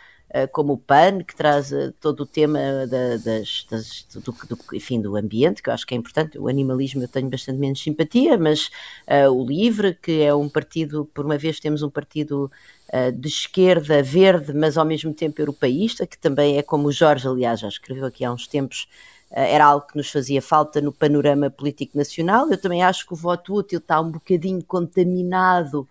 Como 0.53 0.73
o 0.73 0.79
PAN, 0.79 1.23
que 1.23 1.35
traz 1.35 1.71
todo 2.01 2.25
o 2.25 2.27
tema 2.27 2.59
da, 2.89 3.17
das, 3.19 3.67
das 3.71 4.07
do, 4.15 4.33
do, 4.33 4.59
enfim, 4.73 5.01
do 5.01 5.17
ambiente, 5.17 5.63
que 5.63 5.71
eu 5.71 5.75
acho 5.75 5.87
que 5.87 5.95
é 5.95 5.97
importante. 5.97 6.39
O 6.39 6.49
animalismo 6.49 7.03
eu 7.03 7.09
tenho 7.09 7.29
bastante 7.31 7.59
menos 7.59 7.81
simpatia, 7.81 8.37
mas 8.37 8.69
uh, 9.07 9.31
o 9.31 9.47
LIVRE, 9.47 9.95
que 9.95 10.23
é 10.23 10.35
um 10.35 10.49
partido, 10.49 11.09
por 11.15 11.25
uma 11.25 11.39
vez 11.39 11.61
temos 11.61 11.83
um 11.83 11.91
partido 11.91 12.51
uh, 12.93 13.13
de 13.13 13.29
esquerda, 13.29 14.03
verde, 14.03 14.53
mas 14.53 14.77
ao 14.77 14.85
mesmo 14.85 15.15
tempo 15.15 15.41
europeísta, 15.41 16.07
que 16.07 16.19
também 16.19 16.59
é 16.59 16.63
como 16.63 16.89
o 16.89 16.93
Jorge, 16.93 17.29
aliás, 17.29 17.61
já 17.61 17.69
escreveu 17.69 18.07
aqui 18.07 18.25
há 18.25 18.33
uns 18.33 18.49
tempos 18.49 18.89
eh, 19.31 19.55
era 19.55 19.67
algo 19.67 19.87
que 19.87 19.97
nos 19.97 20.11
fazia 20.11 20.41
falta 20.41 20.81
no 20.81 20.93
panorama 20.93 21.51
político 21.51 21.99
nacional. 21.99 22.51
Eu 22.51 22.61
também 22.61 22.83
acho 22.83 23.07
que 23.07 23.13
o 23.13 23.17
voto 23.17 23.55
útil 23.55 23.79
está 23.79 24.01
um 24.01 24.11
bocadinho 24.11 24.63
contaminado, 24.65 25.89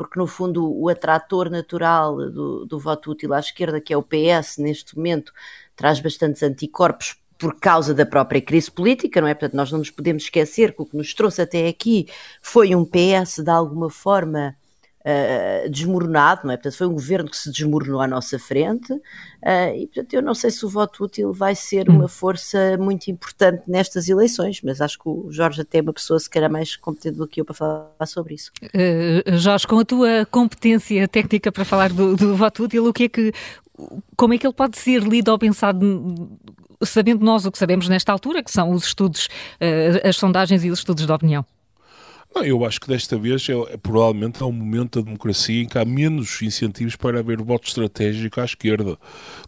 porque 0.00 0.18
no 0.18 0.26
fundo 0.26 0.66
o 0.66 0.88
atrator 0.88 1.50
natural 1.50 2.16
do, 2.30 2.64
do 2.64 2.78
voto 2.78 3.10
útil 3.10 3.34
à 3.34 3.38
esquerda, 3.38 3.82
que 3.82 3.92
é 3.92 3.96
o 3.98 4.02
PS, 4.02 4.56
neste 4.56 4.96
momento, 4.96 5.30
traz 5.76 6.00
bastantes 6.00 6.42
anticorpos 6.42 7.16
por 7.36 7.60
causa 7.60 7.92
da 7.92 8.06
própria 8.06 8.40
crise 8.40 8.70
política, 8.70 9.20
não 9.20 9.28
é? 9.28 9.34
Portanto, 9.34 9.52
nós 9.52 9.70
não 9.70 9.78
nos 9.78 9.90
podemos 9.90 10.22
esquecer 10.22 10.74
que 10.74 10.80
o 10.80 10.86
que 10.86 10.96
nos 10.96 11.12
trouxe 11.12 11.42
até 11.42 11.68
aqui 11.68 12.06
foi 12.40 12.74
um 12.74 12.82
PS 12.82 13.40
de 13.44 13.50
alguma 13.50 13.90
forma 13.90 14.56
uh, 15.00 15.70
desmoronado, 15.70 16.42
não 16.44 16.52
é? 16.52 16.56
Portanto, 16.56 16.76
foi 16.76 16.86
um 16.86 16.92
governo 16.92 17.30
que 17.30 17.36
se 17.36 17.50
desmoronou 17.50 18.00
à 18.00 18.06
nossa 18.06 18.38
frente 18.38 18.92
uh, 18.92 19.00
e, 19.76 19.86
portanto, 19.86 20.14
eu 20.14 20.22
não 20.22 20.34
sei 20.34 20.50
se 20.50 20.64
o 20.64 20.68
voto 20.68 21.04
útil 21.04 21.32
vai 21.32 21.54
ser 21.54 21.88
uma 21.88 22.04
hum. 22.04 22.08
força 22.08 22.76
muito 22.78 23.10
importante 23.10 23.62
nestas 23.66 24.08
eleições, 24.08 24.60
mas 24.62 24.80
acho 24.80 24.98
que 24.98 25.08
o 25.08 25.28
Jorge 25.30 25.62
até 25.62 25.78
é 25.78 25.82
uma 25.82 25.92
pessoa 25.92 26.18
se 26.18 26.28
calhar 26.28 26.50
mais 26.50 26.76
competente 26.76 27.16
do 27.16 27.26
que 27.26 27.40
eu 27.40 27.44
para 27.44 27.54
falar 27.54 28.06
sobre 28.06 28.34
isso. 28.34 28.50
Uh, 28.62 29.36
Jorge, 29.36 29.66
com 29.66 29.78
a 29.78 29.84
tua 29.84 30.26
competência 30.30 31.06
técnica 31.08 31.50
para 31.50 31.64
falar 31.64 31.92
do, 31.92 32.16
do 32.16 32.36
voto 32.36 32.64
útil, 32.64 32.86
o 32.86 32.92
que 32.92 33.04
é 33.04 33.08
que 33.08 33.32
como 34.14 34.34
é 34.34 34.38
que 34.38 34.46
ele 34.46 34.52
pode 34.52 34.76
ser 34.76 35.02
lido 35.02 35.30
ou 35.30 35.38
pensado 35.38 36.38
sabendo 36.82 37.24
nós 37.24 37.46
o 37.46 37.52
que 37.52 37.56
sabemos 37.56 37.88
nesta 37.88 38.12
altura, 38.12 38.42
que 38.42 38.50
são 38.50 38.72
os 38.72 38.84
estudos, 38.84 39.28
as 40.04 40.16
sondagens 40.16 40.62
e 40.64 40.70
os 40.70 40.80
estudos 40.80 41.06
de 41.06 41.12
opinião? 41.12 41.46
Não, 42.32 42.44
eu 42.44 42.64
acho 42.64 42.80
que 42.80 42.86
desta 42.86 43.18
vez 43.18 43.48
é, 43.48 43.52
é, 43.52 43.76
provavelmente 43.76 44.40
é 44.40 44.46
um 44.46 44.52
momento 44.52 45.00
da 45.00 45.04
democracia 45.04 45.62
em 45.62 45.66
que 45.66 45.76
há 45.76 45.84
menos 45.84 46.40
incentivos 46.42 46.94
para 46.94 47.18
haver 47.18 47.42
voto 47.42 47.66
estratégico 47.66 48.40
à 48.40 48.44
esquerda. 48.44 48.96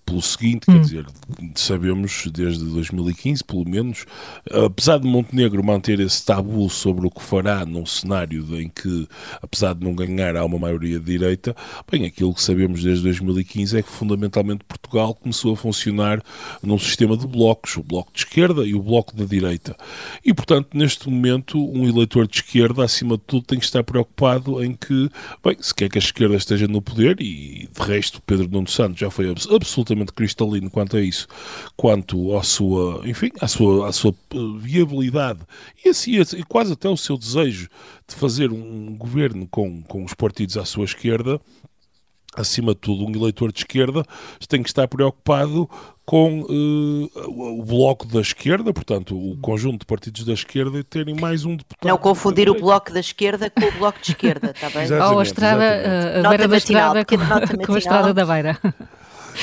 Pelo 0.05 0.21
seguinte, 0.21 0.69
hum. 0.69 0.75
quer 0.75 0.81
dizer, 0.81 1.07
sabemos 1.55 2.27
desde 2.33 2.65
2015, 2.65 3.45
pelo 3.45 3.69
menos, 3.69 4.05
apesar 4.51 4.99
de 4.99 5.07
Montenegro 5.07 5.63
manter 5.63 6.01
esse 6.01 6.25
tabu 6.25 6.69
sobre 6.69 7.07
o 7.07 7.11
que 7.11 7.23
fará 7.23 7.65
num 7.65 7.87
cenário 7.87 8.45
em 8.61 8.69
que, 8.69 9.09
apesar 9.41 9.75
de 9.75 9.85
não 9.85 9.95
ganhar, 9.95 10.37
há 10.37 10.45
uma 10.45 10.59
maioria 10.59 10.99
de 10.99 11.05
direita, 11.05 11.55
bem, 11.91 12.05
aquilo 12.05 12.35
que 12.35 12.43
sabemos 12.43 12.83
desde 12.83 13.05
2015 13.05 13.79
é 13.79 13.83
que 13.83 13.91
fundamentalmente 13.91 14.65
Portugal 14.65 15.15
começou 15.15 15.55
a 15.55 15.57
funcionar 15.57 16.21
num 16.61 16.79
sistema 16.79 17.17
de 17.17 17.29
blocos, 17.29 17.77
o 17.77 17.83
bloco 17.83 18.13
de 18.13 18.21
esquerda 18.21 18.67
e 18.67 18.75
o 18.75 18.83
bloco 18.83 19.15
da 19.15 19.25
direita. 19.25 19.77
E, 20.25 20.35
portanto, 20.35 20.71
neste 20.75 21.09
momento, 21.09 21.59
um 21.59 21.89
eleitor 21.89 22.27
de 22.27 22.37
esquerda, 22.37 22.72
acima 22.81 23.17
de 23.17 23.23
tudo, 23.25 23.45
tem 23.45 23.59
que 23.59 23.65
estar 23.65 23.83
preocupado 23.83 24.63
em 24.65 24.73
que, 24.73 25.11
bem, 25.45 25.57
se 25.61 25.75
quer 25.75 25.89
que 25.89 25.99
a 25.99 26.01
esquerda 26.01 26.37
esteja 26.37 26.69
no 26.69 26.81
poder, 26.81 27.21
e 27.21 27.69
de 27.69 27.83
resto 27.83 28.23
Pedro 28.23 28.49
Nuno 28.49 28.69
Santos 28.69 29.01
já 29.01 29.11
foi 29.11 29.33
absolutamente 29.51 30.13
cristalino 30.13 30.71
quanto 30.71 30.97
a 30.97 31.01
isso, 31.01 31.27
quanto 31.77 32.37
à 32.37 32.43
sua, 32.43 33.03
enfim, 33.05 33.31
à 33.41 33.49
sua, 33.49 33.89
à 33.89 33.93
sua 33.93 34.15
eh, 34.31 34.37
viabilidade 34.59 35.41
e 35.85 35.89
assim, 35.89 36.13
e 36.21 36.45
quase 36.45 36.73
até 36.73 36.89
o 36.89 36.97
seu 36.97 37.19
desejo 37.19 37.69
de 38.09 38.15
fazer 38.15 38.51
um 38.53 38.95
governo 38.97 39.47
com, 39.51 39.83
com 39.83 40.05
os 40.05 40.15
partidos 40.15 40.57
à 40.57 40.65
sua 40.65 40.85
esquerda, 40.85 41.41
acima 42.35 42.73
de 42.73 42.81
tudo, 42.81 43.05
um 43.07 43.15
eleitor 43.15 43.53
de 43.53 43.61
esquerda 43.61 44.05
tem 44.49 44.63
que 44.63 44.69
estar 44.69 44.87
preocupado 44.89 45.69
com 46.05 46.41
uh, 46.41 47.59
o 47.59 47.63
bloco 47.65 48.07
da 48.07 48.21
esquerda, 48.21 48.73
portanto, 48.73 49.17
o 49.17 49.37
conjunto 49.39 49.81
de 49.81 49.87
partidos 49.87 50.25
da 50.25 50.33
esquerda 50.33 50.79
e 50.79 50.83
terem 50.83 51.15
mais 51.15 51.45
um 51.45 51.57
deputado. 51.57 51.89
Não 51.89 51.97
confundir 51.97 52.51
o 52.51 52.55
bloco 52.55 52.93
da 52.93 53.01
esquerda 53.01 53.49
com 53.49 53.65
o 53.65 53.73
bloco 53.73 53.99
de 54.03 54.11
esquerda, 54.11 54.51
está 54.51 54.69
bem? 54.69 54.93
Ou 54.93 55.21
a 55.21 55.23
estrada, 55.23 56.23
a 56.25 56.29
beira 56.29 56.49
da 56.49 56.57
estrada 56.57 57.05
com, 57.05 57.17
com 57.67 57.75
a 57.75 57.79
estrada 57.79 58.13
da 58.13 58.27
beira. 58.27 58.59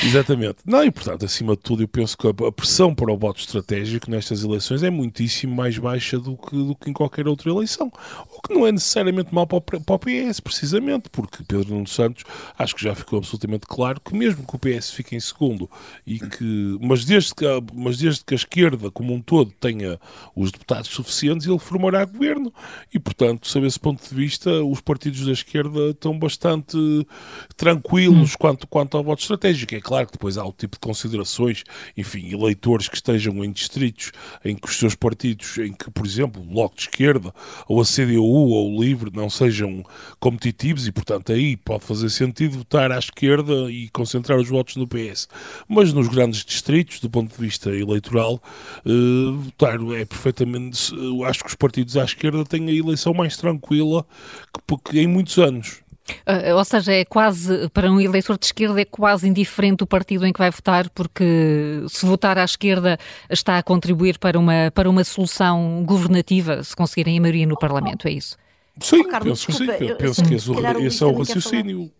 Exatamente. 0.04 0.58
Não, 0.64 0.84
e 0.84 0.90
portanto, 0.90 1.24
acima 1.24 1.54
de 1.54 1.62
tudo, 1.62 1.82
eu 1.82 1.88
penso 1.88 2.16
que 2.16 2.26
a 2.26 2.52
pressão 2.52 2.94
para 2.94 3.12
o 3.12 3.16
voto 3.16 3.40
estratégico 3.40 4.10
nestas 4.10 4.42
eleições 4.42 4.82
é 4.82 4.90
muitíssimo 4.90 5.54
mais 5.54 5.76
baixa 5.78 6.18
do 6.18 6.36
que, 6.36 6.56
do 6.56 6.74
que 6.74 6.90
em 6.90 6.92
qualquer 6.92 7.26
outra 7.28 7.50
eleição. 7.50 7.92
O 8.30 8.40
que 8.42 8.54
não 8.54 8.66
é 8.66 8.72
necessariamente 8.72 9.34
mal 9.34 9.46
para 9.46 9.58
o, 9.58 9.60
para 9.60 9.94
o 9.94 9.98
PS, 9.98 10.40
precisamente, 10.40 11.08
porque 11.10 11.42
Pedro 11.46 11.74
Nuno 11.74 11.86
Santos 11.86 12.24
acho 12.58 12.74
que 12.74 12.82
já 12.82 12.94
ficou 12.94 13.18
absolutamente 13.18 13.66
claro 13.66 14.00
que 14.00 14.14
mesmo 14.14 14.46
que 14.46 14.56
o 14.56 14.58
PS 14.58 14.90
fique 14.90 15.16
em 15.16 15.20
segundo 15.20 15.70
e 16.06 16.18
que. 16.18 16.78
Mas 16.80 17.04
desde 17.04 17.34
que, 17.34 17.46
a, 17.46 17.60
mas 17.74 17.98
desde 17.98 18.24
que 18.24 18.34
a 18.34 18.36
esquerda 18.36 18.90
como 18.90 19.12
um 19.12 19.20
todo 19.20 19.52
tenha 19.60 19.98
os 20.34 20.50
deputados 20.50 20.90
suficientes, 20.90 21.46
ele 21.46 21.58
formará 21.58 22.04
governo. 22.04 22.52
E, 22.92 22.98
portanto, 22.98 23.46
sob 23.48 23.66
esse 23.66 23.78
ponto 23.78 24.06
de 24.06 24.14
vista, 24.14 24.62
os 24.62 24.80
partidos 24.80 25.24
da 25.24 25.32
esquerda 25.32 25.90
estão 25.90 26.18
bastante 26.18 26.76
tranquilos 27.56 28.32
hum. 28.32 28.36
quanto, 28.38 28.66
quanto 28.66 28.96
ao 28.96 29.04
voto 29.04 29.20
estratégico. 29.20 29.74
É 29.80 29.82
claro 29.82 30.06
que 30.06 30.12
depois 30.12 30.36
há 30.36 30.44
o 30.44 30.52
tipo 30.52 30.76
de 30.76 30.80
considerações, 30.80 31.64
enfim, 31.96 32.30
eleitores 32.34 32.86
que 32.86 32.96
estejam 32.96 33.42
em 33.42 33.50
distritos 33.50 34.12
em 34.44 34.54
que 34.54 34.68
os 34.68 34.76
seus 34.76 34.94
partidos, 34.94 35.56
em 35.56 35.72
que, 35.72 35.90
por 35.90 36.04
exemplo, 36.04 36.42
o 36.42 36.44
Bloco 36.44 36.76
de 36.76 36.82
Esquerda 36.82 37.32
ou 37.66 37.80
a 37.80 37.84
CDU 37.84 38.22
ou 38.22 38.76
o 38.76 38.84
Livre 38.84 39.10
não 39.14 39.30
sejam 39.30 39.82
competitivos 40.18 40.86
e, 40.86 40.92
portanto, 40.92 41.32
aí 41.32 41.56
pode 41.56 41.82
fazer 41.82 42.10
sentido 42.10 42.58
votar 42.58 42.92
à 42.92 42.98
esquerda 42.98 43.72
e 43.72 43.88
concentrar 43.88 44.38
os 44.38 44.50
votos 44.50 44.76
no 44.76 44.86
PS. 44.86 45.26
Mas 45.66 45.94
nos 45.94 46.08
grandes 46.08 46.44
distritos, 46.44 47.00
do 47.00 47.08
ponto 47.08 47.34
de 47.34 47.40
vista 47.40 47.70
eleitoral, 47.70 48.38
eh, 48.84 49.32
votar 49.34 49.80
é 49.94 50.04
perfeitamente. 50.04 50.94
Eu 50.94 51.24
acho 51.24 51.42
que 51.42 51.48
os 51.48 51.54
partidos 51.54 51.96
à 51.96 52.04
esquerda 52.04 52.44
têm 52.44 52.68
a 52.68 52.72
eleição 52.72 53.14
mais 53.14 53.34
tranquila 53.38 54.04
que, 54.52 54.76
que 54.90 55.00
em 55.00 55.06
muitos 55.06 55.38
anos. 55.38 55.80
Uh, 56.26 56.56
ou 56.56 56.64
seja, 56.64 56.92
é 56.92 57.04
quase, 57.04 57.68
para 57.70 57.90
um 57.90 58.00
eleitor 58.00 58.38
de 58.38 58.46
esquerda, 58.46 58.80
é 58.80 58.84
quase 58.84 59.28
indiferente 59.28 59.82
o 59.82 59.86
partido 59.86 60.26
em 60.26 60.32
que 60.32 60.38
vai 60.38 60.50
votar, 60.50 60.88
porque 60.90 61.84
se 61.88 62.06
votar 62.06 62.38
à 62.38 62.44
esquerda 62.44 62.98
está 63.28 63.58
a 63.58 63.62
contribuir 63.62 64.18
para 64.18 64.38
uma, 64.38 64.70
para 64.74 64.88
uma 64.88 65.04
solução 65.04 65.82
governativa, 65.84 66.62
se 66.62 66.74
conseguirem 66.74 67.18
a 67.18 67.20
maioria 67.20 67.46
no 67.46 67.58
Parlamento, 67.58 68.06
é 68.08 68.12
isso? 68.12 68.36
Sim, 68.80 69.00
oh, 69.00 69.08
Carlos, 69.08 69.44
penso 69.44 69.58
desculpa, 69.58 69.72
que 69.72 69.84
sim. 69.84 69.90
Eu, 69.90 69.96
penso 69.96 70.24
que 70.24 70.34
esse, 70.34 70.86
esse 70.86 71.02
é 71.02 71.06
o 71.06 71.18
raciocínio. 71.18 71.92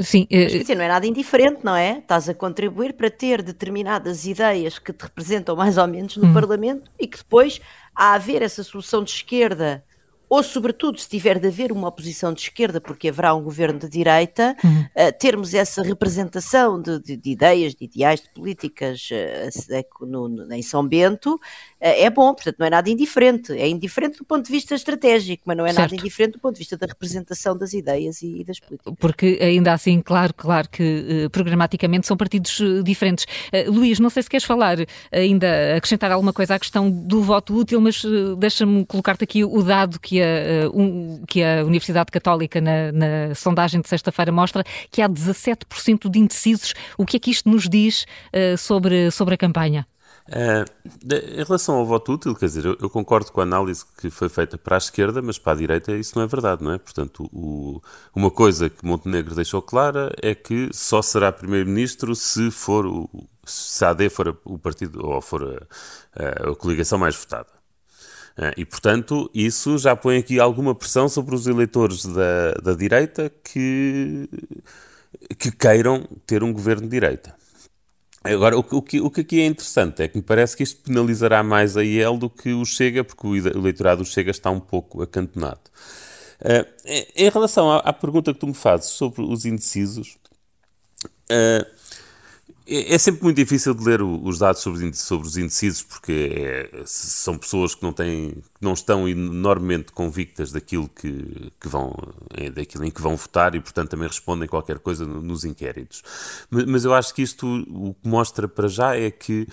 Sim, 0.00 0.28
uh... 0.30 0.46
dizer, 0.46 0.76
não 0.76 0.84
é 0.84 0.88
nada 0.88 1.06
indiferente, 1.06 1.60
não 1.64 1.74
é? 1.74 1.98
Estás 1.98 2.28
a 2.28 2.34
contribuir 2.34 2.92
para 2.92 3.10
ter 3.10 3.42
determinadas 3.42 4.26
ideias 4.26 4.78
que 4.78 4.92
te 4.92 5.02
representam 5.02 5.56
mais 5.56 5.76
ou 5.76 5.88
menos 5.88 6.16
no 6.16 6.28
hum. 6.28 6.32
Parlamento 6.32 6.90
e 6.98 7.06
que 7.06 7.18
depois, 7.18 7.60
a 7.94 8.14
haver 8.14 8.42
essa 8.42 8.62
solução 8.62 9.02
de 9.02 9.10
esquerda 9.10 9.82
ou 10.28 10.42
sobretudo 10.42 10.98
se 10.98 11.08
tiver 11.08 11.38
de 11.38 11.48
haver 11.48 11.72
uma 11.72 11.88
oposição 11.88 12.32
de 12.32 12.42
esquerda, 12.42 12.80
porque 12.80 13.08
haverá 13.08 13.34
um 13.34 13.42
governo 13.42 13.78
de 13.78 13.88
direita, 13.88 14.56
uhum. 14.62 14.80
uh, 14.80 15.12
termos 15.18 15.54
essa 15.54 15.82
representação 15.82 16.80
de, 16.80 17.00
de, 17.00 17.16
de, 17.16 17.30
ideias, 17.30 17.74
de 17.74 17.84
ideais, 17.84 18.20
de 18.20 18.28
políticas 18.30 19.08
uh, 19.10 20.06
no, 20.06 20.28
no, 20.28 20.52
em 20.52 20.62
São 20.62 20.86
Bento, 20.86 21.38
é 21.80 22.10
bom, 22.10 22.34
portanto 22.34 22.56
não 22.58 22.66
é 22.66 22.70
nada 22.70 22.90
indiferente, 22.90 23.52
é 23.52 23.68
indiferente 23.68 24.18
do 24.18 24.24
ponto 24.24 24.46
de 24.46 24.52
vista 24.52 24.74
estratégico, 24.74 25.42
mas 25.46 25.56
não 25.56 25.64
é 25.64 25.72
certo. 25.72 25.80
nada 25.80 25.94
indiferente 25.94 26.32
do 26.32 26.40
ponto 26.40 26.54
de 26.54 26.58
vista 26.58 26.76
da 26.76 26.86
representação 26.86 27.56
das 27.56 27.72
ideias 27.72 28.22
e, 28.22 28.40
e 28.40 28.44
das 28.44 28.58
políticas. 28.58 28.94
Porque 28.98 29.38
ainda 29.40 29.72
assim, 29.72 30.00
claro, 30.00 30.34
claro 30.34 30.68
que 30.68 31.28
programaticamente 31.30 32.06
são 32.06 32.16
partidos 32.16 32.60
diferentes. 32.84 33.26
Luís, 33.66 33.98
não 33.98 34.10
sei 34.10 34.22
se 34.22 34.30
queres 34.30 34.44
falar, 34.44 34.78
ainda 35.12 35.76
acrescentar 35.76 36.10
alguma 36.10 36.32
coisa 36.32 36.54
à 36.54 36.58
questão 36.58 36.90
do 36.90 37.22
voto 37.22 37.54
útil, 37.54 37.80
mas 37.80 38.02
deixa-me 38.38 38.84
colocar-te 38.84 39.24
aqui 39.24 39.44
o 39.44 39.62
dado 39.62 40.00
que 40.00 40.20
a, 40.20 40.24
eh, 40.24 40.68
um, 40.72 41.22
que 41.26 41.42
a 41.42 41.64
Universidade 41.64 42.10
Católica, 42.10 42.60
na, 42.60 42.92
na 42.92 43.34
sondagem 43.34 43.80
de 43.80 43.88
sexta-feira, 43.88 44.32
mostra 44.32 44.64
que 44.90 45.02
há 45.02 45.08
17% 45.08 46.10
de 46.10 46.18
indecisos. 46.18 46.74
O 46.96 47.04
que 47.04 47.16
é 47.16 47.20
que 47.20 47.30
isto 47.30 47.48
nos 47.48 47.68
diz 47.68 48.04
uh, 48.32 48.56
sobre, 48.56 49.10
sobre 49.10 49.34
a 49.34 49.38
campanha? 49.38 49.86
Uh, 50.26 50.64
em 51.10 51.42
relação 51.42 51.76
ao 51.76 51.86
voto 51.86 52.12
útil, 52.12 52.34
quer 52.34 52.46
dizer, 52.46 52.64
eu, 52.66 52.76
eu, 52.80 52.90
concordo 52.90 53.32
com 53.32 53.40
a 53.40 53.44
análise 53.44 53.84
que 53.98 54.10
foi 54.10 54.28
feita 54.28 54.58
para 54.58 54.76
a 54.76 54.78
esquerda, 54.78 55.22
mas 55.22 55.38
para 55.38 55.52
a 55.52 55.56
direita 55.56 55.92
isso 55.92 56.12
não 56.16 56.22
é 56.22 56.26
verdade, 56.26 56.62
não 56.62 56.72
é? 56.72 56.78
Portanto, 56.78 57.28
o, 57.32 57.80
uma 58.14 58.30
coisa 58.30 58.68
que 58.68 58.84
Montenegro 58.84 59.34
deixou 59.34 59.62
clara 59.62 60.14
é 60.20 60.34
que 60.34 60.68
só 60.72 61.00
será 61.00 61.32
primeiro-ministro 61.32 62.14
se 62.14 62.50
for 62.50 62.86
o, 62.86 63.08
se 63.44 63.84
a 63.84 63.90
AD 63.90 64.10
for 64.10 64.38
o 64.44 64.58
partido 64.58 65.06
ou 65.06 65.20
for 65.22 65.42
a, 66.14 66.48
a, 66.48 66.50
a 66.50 66.56
coligação 66.56 66.98
mais 66.98 67.16
votada. 67.16 67.58
Ah, 68.38 68.52
e, 68.56 68.64
portanto, 68.64 69.28
isso 69.34 69.76
já 69.78 69.96
põe 69.96 70.18
aqui 70.18 70.38
alguma 70.38 70.72
pressão 70.72 71.08
sobre 71.08 71.34
os 71.34 71.48
eleitores 71.48 72.06
da, 72.06 72.52
da 72.62 72.74
direita 72.74 73.32
que, 73.42 74.28
que 75.36 75.50
queiram 75.50 76.06
ter 76.24 76.44
um 76.44 76.52
governo 76.52 76.82
de 76.82 76.90
direita. 76.90 77.37
Agora, 78.22 78.56
o, 78.56 78.60
o, 78.60 78.82
que, 78.82 79.00
o 79.00 79.10
que 79.10 79.20
aqui 79.20 79.40
é 79.40 79.46
interessante 79.46 80.02
é 80.02 80.08
que 80.08 80.16
me 80.16 80.22
parece 80.22 80.56
que 80.56 80.62
isto 80.62 80.82
penalizará 80.82 81.42
mais 81.42 81.76
a 81.76 81.84
IEL 81.84 82.16
do 82.16 82.28
que 82.28 82.52
o 82.52 82.64
Chega, 82.64 83.04
porque 83.04 83.26
o 83.26 83.36
eleitorado 83.36 84.02
do 84.02 84.08
Chega 84.08 84.30
está 84.30 84.50
um 84.50 84.60
pouco 84.60 85.02
acantonado. 85.02 85.60
Uh, 86.40 86.66
em 87.16 87.28
relação 87.28 87.70
à, 87.70 87.78
à, 87.78 87.92
pergunta 87.92 88.32
que 88.32 88.38
tu 88.38 88.46
me 88.46 88.54
fazes 88.54 88.90
sobre 88.90 89.22
os 89.22 89.44
indecisos, 89.44 90.16
uh, 91.30 91.77
é, 92.68 92.94
é 92.94 92.98
sempre 92.98 93.24
muito 93.24 93.36
difícil 93.36 93.74
de 93.74 93.82
ler 93.82 94.02
os 94.02 94.38
dados 94.38 94.60
sobre, 94.60 94.92
sobre 94.94 95.26
os 95.26 95.36
indecisos, 95.38 95.82
porque 95.82 96.70
é, 96.72 96.82
são 96.84 97.38
pessoas 97.38 97.74
que 97.74 97.82
não, 97.82 97.92
têm, 97.92 98.32
que 98.32 98.60
não 98.60 98.74
estão 98.74 99.08
enormemente 99.08 99.90
convictas 99.92 100.52
daquilo, 100.52 100.88
que, 100.88 101.50
que 101.58 101.68
vão, 101.68 101.96
é, 102.34 102.50
daquilo 102.50 102.84
em 102.84 102.90
que 102.90 103.00
vão 103.00 103.16
votar 103.16 103.54
e, 103.54 103.60
portanto, 103.60 103.90
também 103.90 104.06
respondem 104.06 104.46
qualquer 104.46 104.78
coisa 104.78 105.06
nos 105.06 105.44
inquéritos. 105.44 106.02
Mas, 106.50 106.64
mas 106.66 106.84
eu 106.84 106.92
acho 106.92 107.14
que 107.14 107.22
isto 107.22 107.46
o 107.46 107.94
que 107.94 108.08
mostra 108.08 108.46
para 108.46 108.68
já 108.68 108.94
é 108.94 109.10
que 109.10 109.48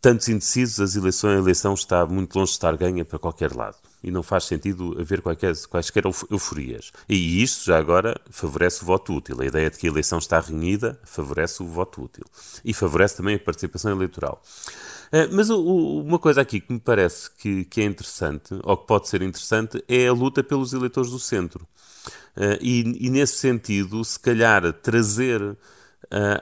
tantos 0.00 0.28
indecisos, 0.28 0.80
as 0.80 0.96
eleições, 0.96 1.36
a 1.36 1.38
eleição 1.38 1.74
está 1.74 2.04
muito 2.06 2.36
longe 2.36 2.50
de 2.50 2.56
estar 2.56 2.76
ganha 2.76 3.04
para 3.04 3.18
qualquer 3.18 3.54
lado 3.54 3.76
e 4.02 4.10
não 4.10 4.22
faz 4.22 4.44
sentido 4.44 4.96
haver 4.98 5.20
qualquer, 5.20 5.54
quaisquer 5.68 6.04
euforias. 6.30 6.92
E 7.08 7.42
isto, 7.42 7.64
já 7.64 7.78
agora, 7.78 8.20
favorece 8.30 8.82
o 8.82 8.86
voto 8.86 9.14
útil. 9.14 9.40
A 9.40 9.46
ideia 9.46 9.70
de 9.70 9.78
que 9.78 9.86
a 9.86 9.90
eleição 9.90 10.18
está 10.18 10.38
renhida 10.38 10.98
favorece 11.04 11.62
o 11.62 11.66
voto 11.66 12.02
útil. 12.02 12.24
E 12.64 12.72
favorece 12.72 13.16
também 13.16 13.36
a 13.36 13.38
participação 13.38 13.90
eleitoral. 13.90 14.42
Uh, 15.08 15.28
mas 15.32 15.48
uma 15.50 16.18
coisa 16.18 16.40
aqui 16.42 16.60
que 16.60 16.72
me 16.72 16.80
parece 16.80 17.30
que, 17.30 17.64
que, 17.64 17.80
é 17.80 17.84
interessante, 17.84 18.54
ou 18.62 18.76
que 18.76 18.86
pode 18.86 19.08
ser 19.08 19.22
interessante, 19.22 19.82
é 19.88 20.06
a 20.06 20.12
luta 20.12 20.44
pelos 20.44 20.72
eleitores 20.72 21.10
do 21.10 21.18
centro. 21.18 21.66
Uh, 22.36 22.58
e, 22.60 23.06
e, 23.06 23.10
nesse 23.10 23.36
sentido, 23.38 24.04
se 24.04 24.18
calhar 24.20 24.72
trazer 24.74 25.42
uh, 25.42 25.56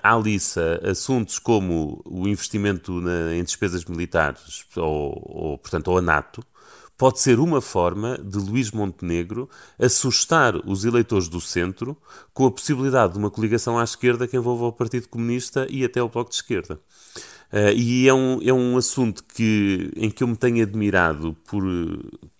à 0.02 0.16
liça 0.16 0.80
assuntos 0.84 1.38
como 1.38 2.02
o 2.04 2.26
investimento 2.26 3.00
na, 3.00 3.34
em 3.34 3.42
despesas 3.42 3.84
militares, 3.84 4.66
ou, 4.76 5.22
ou, 5.24 5.58
portanto, 5.58 5.88
ou 5.88 5.98
a 5.98 6.02
NATO, 6.02 6.44
pode 6.96 7.20
ser 7.20 7.38
uma 7.38 7.60
forma 7.60 8.18
de 8.18 8.38
Luís 8.38 8.70
Montenegro 8.70 9.48
assustar 9.78 10.56
os 10.66 10.84
eleitores 10.84 11.28
do 11.28 11.40
centro 11.40 11.96
com 12.32 12.46
a 12.46 12.50
possibilidade 12.50 13.14
de 13.14 13.18
uma 13.18 13.30
coligação 13.30 13.78
à 13.78 13.84
esquerda 13.84 14.26
que 14.26 14.36
envolva 14.36 14.66
o 14.66 14.72
Partido 14.72 15.08
Comunista 15.08 15.66
e 15.68 15.84
até 15.84 16.02
o 16.02 16.08
Bloco 16.08 16.30
de 16.30 16.36
Esquerda. 16.36 16.80
Uh, 17.52 17.70
e 17.76 18.08
é 18.08 18.14
um, 18.14 18.40
é 18.42 18.52
um 18.52 18.76
assunto 18.76 19.22
que, 19.22 19.92
em 19.96 20.10
que 20.10 20.22
eu 20.22 20.28
me 20.28 20.36
tenho 20.36 20.62
admirado 20.62 21.36
por, 21.46 21.62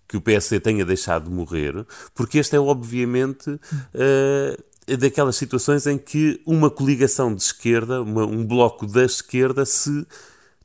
que 0.08 0.16
o 0.16 0.20
PSD 0.20 0.58
tenha 0.60 0.84
deixado 0.84 1.24
de 1.24 1.30
morrer, 1.30 1.86
porque 2.14 2.38
este 2.38 2.56
é 2.56 2.60
obviamente 2.60 3.50
uh, 3.50 4.96
daquelas 4.98 5.36
situações 5.36 5.86
em 5.86 5.98
que 5.98 6.40
uma 6.46 6.70
coligação 6.70 7.34
de 7.34 7.42
esquerda, 7.42 8.02
uma, 8.02 8.24
um 8.24 8.44
bloco 8.44 8.86
da 8.86 9.04
esquerda 9.04 9.64
se 9.64 10.06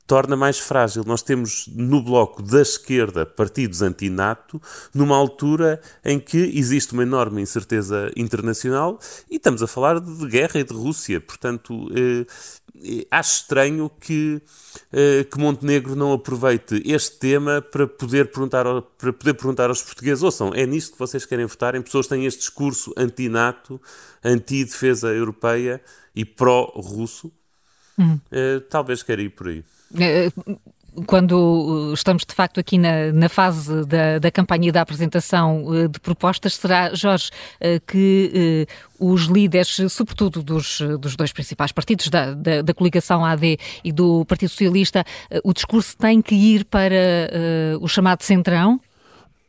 torna 0.06 0.36
mais 0.36 0.58
frágil. 0.58 1.04
Nós 1.06 1.22
temos 1.22 1.68
no 1.74 2.02
bloco 2.02 2.42
da 2.42 2.60
esquerda 2.60 3.24
partidos 3.24 3.82
anti-NATO, 3.82 4.60
numa 4.94 5.16
altura 5.16 5.80
em 6.04 6.18
que 6.18 6.38
existe 6.38 6.92
uma 6.92 7.02
enorme 7.02 7.40
incerteza 7.40 8.10
internacional 8.16 8.98
e 9.30 9.36
estamos 9.36 9.62
a 9.62 9.66
falar 9.66 10.00
de 10.00 10.26
guerra 10.28 10.60
e 10.60 10.64
de 10.64 10.74
Rússia. 10.74 11.20
Portanto, 11.20 11.88
eh, 11.94 12.26
eh, 12.84 13.06
acho 13.10 13.36
estranho 13.42 13.90
que, 14.00 14.42
eh, 14.92 15.24
que 15.24 15.38
Montenegro 15.38 15.94
não 15.94 16.12
aproveite 16.12 16.82
este 16.84 17.18
tema 17.18 17.62
para 17.62 17.86
poder, 17.86 18.30
perguntar, 18.30 18.64
para 18.98 19.12
poder 19.12 19.34
perguntar 19.34 19.68
aos 19.68 19.82
portugueses: 19.82 20.22
ouçam, 20.22 20.52
é 20.54 20.66
nisto 20.66 20.92
que 20.92 20.98
vocês 20.98 21.24
querem 21.24 21.46
votar? 21.46 21.74
Em 21.74 21.82
pessoas 21.82 22.06
que 22.06 22.14
têm 22.14 22.26
este 22.26 22.40
discurso 22.40 22.92
anti-NATO, 22.96 23.80
anti-defesa 24.24 25.08
europeia 25.08 25.80
e 26.14 26.24
pró-russo? 26.24 27.32
Uhum. 27.98 28.18
talvez 28.70 29.02
queira 29.02 29.22
ir 29.22 29.30
por 29.30 29.48
aí. 29.48 29.64
Eh, 29.98 30.30
quando 31.06 31.92
estamos 31.94 32.24
de 32.24 32.34
facto 32.34 32.60
aqui 32.60 32.76
na, 32.76 33.12
na 33.12 33.28
fase 33.28 33.84
da, 33.86 34.18
da 34.18 34.30
campanha 34.30 34.68
e 34.68 34.72
da 34.72 34.82
apresentação 34.82 35.64
eh, 35.74 35.88
de 35.88 35.98
propostas, 36.00 36.54
será, 36.56 36.94
Jorge, 36.94 37.30
que 37.86 38.66
os 38.98 39.22
líderes, 39.22 39.80
sobretudo 39.90 40.42
dos, 40.42 40.80
dos 41.00 41.16
dois 41.16 41.32
principais 41.32 41.72
partidos, 41.72 42.08
da, 42.08 42.34
da, 42.34 42.62
da, 42.62 42.74
coligação 42.74 43.24
AD 43.24 43.58
e 43.82 43.92
do 43.92 44.24
Partido 44.26 44.50
Socialista, 44.50 45.04
o 45.42 45.52
discurso 45.52 45.96
tem 45.96 46.20
que 46.20 46.34
ir 46.34 46.64
para 46.64 46.94
uh, 46.94 47.84
o 47.84 47.88
chamado 47.88 48.22
Centrão? 48.22 48.80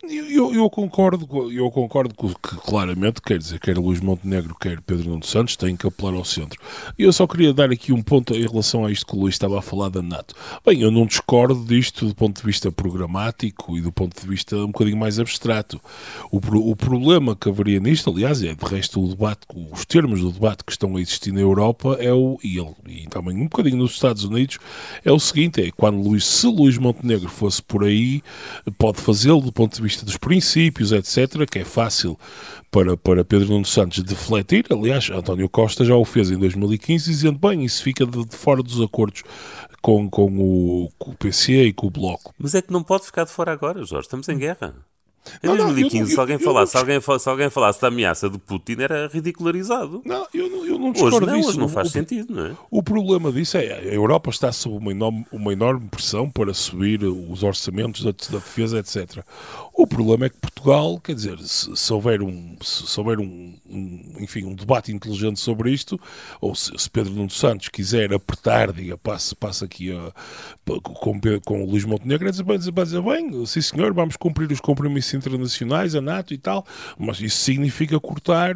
Eu, 0.05 0.53
eu, 0.53 0.69
concordo, 0.69 1.49
eu 1.49 1.71
concordo 1.71 2.13
que 2.13 2.55
claramente, 2.57 3.21
quer 3.21 3.37
dizer, 3.37 3.57
quer 3.57 3.77
Luís 3.77 4.01
Montenegro, 4.01 4.53
quer 4.59 4.81
Pedro 4.81 5.09
Nuno 5.09 5.23
Santos, 5.23 5.55
têm 5.55 5.77
que 5.77 5.87
apelar 5.87 6.13
ao 6.13 6.25
centro. 6.25 6.59
Eu 6.99 7.13
só 7.13 7.25
queria 7.25 7.53
dar 7.53 7.71
aqui 7.71 7.93
um 7.93 8.01
ponto 8.01 8.35
em 8.35 8.45
relação 8.45 8.85
a 8.85 8.91
isto 8.91 9.05
que 9.05 9.15
o 9.15 9.19
Luís 9.21 9.35
estava 9.35 9.57
a 9.57 9.61
falar 9.61 9.87
da 9.87 10.01
NATO. 10.01 10.35
Bem, 10.65 10.81
eu 10.81 10.91
não 10.91 11.05
discordo 11.05 11.63
disto 11.63 12.05
do 12.05 12.13
ponto 12.13 12.41
de 12.41 12.45
vista 12.45 12.69
programático 12.69 13.77
e 13.77 13.81
do 13.81 13.93
ponto 13.93 14.21
de 14.21 14.27
vista 14.27 14.57
um 14.57 14.67
bocadinho 14.67 14.97
mais 14.97 15.19
abstrato. 15.19 15.79
O, 16.29 16.37
o 16.37 16.75
problema 16.75 17.33
que 17.33 17.47
haveria 17.47 17.79
nisto, 17.79 18.09
aliás, 18.09 18.43
é 18.43 18.53
de 18.53 18.65
resto 18.65 19.01
o 19.01 19.07
debate, 19.07 19.47
os 19.71 19.85
termos 19.85 20.19
do 20.19 20.33
debate 20.33 20.65
que 20.65 20.73
estão 20.73 20.97
a 20.97 21.01
existir 21.01 21.31
na 21.31 21.39
Europa 21.39 21.95
é 21.97 22.11
o, 22.11 22.37
e, 22.43 22.57
ele, 22.57 22.75
e 22.87 23.07
também 23.07 23.37
um 23.37 23.43
bocadinho 23.43 23.77
nos 23.77 23.91
Estados 23.91 24.25
Unidos, 24.25 24.59
é 25.05 25.11
o 25.13 25.19
seguinte, 25.19 25.61
é 25.61 25.71
quando 25.71 26.03
Luís, 26.03 26.25
se 26.25 26.45
Luís 26.45 26.77
Montenegro 26.77 27.29
fosse 27.29 27.61
por 27.61 27.85
aí, 27.85 28.21
pode 28.77 28.99
fazê-lo 28.99 29.39
do 29.39 29.51
ponto 29.51 29.73
de 29.73 29.81
vista 29.81 29.92
vista 29.93 30.05
dos 30.05 30.17
princípios, 30.17 30.91
etc., 30.91 31.49
que 31.49 31.59
é 31.59 31.65
fácil 31.65 32.17
para, 32.71 32.97
para 32.97 33.23
Pedro 33.23 33.49
Nuno 33.49 33.65
Santos 33.65 34.03
defletir. 34.03 34.65
Aliás, 34.71 35.09
António 35.09 35.47
Costa 35.47 35.85
já 35.85 35.95
o 35.95 36.03
fez 36.03 36.31
em 36.31 36.37
2015, 36.37 37.09
dizendo, 37.09 37.39
bem, 37.39 37.63
isso 37.63 37.83
fica 37.83 38.05
de, 38.05 38.25
de 38.25 38.35
fora 38.35 38.63
dos 38.63 38.81
acordos 38.81 39.23
com, 39.81 40.09
com, 40.09 40.25
o, 40.25 40.89
com 40.97 41.11
o 41.11 41.15
PC 41.15 41.65
e 41.65 41.73
com 41.73 41.87
o 41.87 41.91
Bloco. 41.91 42.33
Mas 42.37 42.55
é 42.55 42.61
que 42.61 42.73
não 42.73 42.83
pode 42.83 43.05
ficar 43.05 43.25
de 43.25 43.31
fora 43.31 43.51
agora, 43.51 43.83
Jorge, 43.85 44.07
estamos 44.07 44.27
em 44.27 44.37
guerra. 44.37 44.75
Em 45.41 45.47
não, 45.47 45.57
2015, 45.57 45.95
não, 45.95 46.01
eu, 46.01 46.07
se, 46.07 46.19
alguém 46.19 46.35
eu, 46.35 46.39
falasse, 46.39 46.75
eu, 46.75 46.81
alguém, 46.81 47.01
se 47.01 47.29
alguém 47.29 47.49
falasse 47.49 47.81
da 47.81 47.87
ameaça 47.87 48.29
de 48.29 48.37
Putin, 48.37 48.75
era 48.79 49.07
ridicularizado. 49.07 50.01
Não, 50.05 50.27
eu, 50.33 50.49
não, 50.49 50.65
eu 50.65 50.79
não 50.79 50.91
discordo 50.91 51.17
hoje 51.17 51.25
não, 51.25 51.35
disso. 51.35 51.49
Hoje 51.49 51.59
não 51.59 51.69
faz 51.69 51.87
o, 51.87 51.91
sentido, 51.91 52.33
não 52.33 52.45
é? 52.47 52.55
O 52.69 52.83
problema 52.83 53.31
disso 53.31 53.57
é 53.57 53.73
a 53.73 53.93
Europa 53.93 54.29
está 54.29 54.51
sob 54.51 54.77
uma 54.77 54.91
enorme, 54.91 55.25
uma 55.31 55.53
enorme 55.53 55.87
pressão 55.87 56.29
para 56.29 56.53
subir 56.53 57.03
os 57.03 57.43
orçamentos 57.43 58.03
da, 58.03 58.11
da, 58.11 58.37
defesa, 58.37 58.79
etc. 58.79 59.23
O 59.73 59.87
problema 59.87 60.25
é 60.25 60.29
que 60.29 60.37
Portugal, 60.37 60.99
quer 60.99 61.15
dizer, 61.15 61.39
se, 61.39 61.75
se 61.75 61.93
houver, 61.93 62.21
um, 62.21 62.55
se, 62.61 62.85
se 62.87 62.99
houver 62.99 63.19
um, 63.19 63.53
um, 63.69 64.15
enfim, 64.19 64.43
um 64.43 64.53
debate 64.53 64.91
inteligente 64.91 65.39
sobre 65.39 65.71
isto, 65.71 65.99
ou 66.41 66.53
se, 66.53 66.71
se 66.77 66.89
Pedro 66.89 67.13
Nuno 67.13 67.29
Santos 67.29 67.69
quiser 67.69 68.13
apertar, 68.13 68.71
diga, 68.71 68.97
passa, 68.97 69.35
passa 69.35 69.65
aqui 69.65 69.91
a, 69.91 70.11
com, 70.81 71.19
com 71.43 71.63
o 71.63 71.69
Luís 71.69 71.85
Montenegro, 71.85 72.29
dizer, 72.29 72.43
bem, 72.43 72.57
dizer, 72.57 72.71
bem, 73.01 73.45
sim 73.45 73.61
senhor, 73.61 73.93
vamos 73.93 74.15
cumprir 74.15 74.51
os 74.51 74.59
compromissos 74.59 75.12
internacionais, 75.15 75.95
a 75.95 76.01
NATO 76.01 76.33
e 76.33 76.37
tal, 76.37 76.65
mas 76.97 77.19
isso 77.19 77.37
significa 77.37 77.99
cortar 77.99 78.55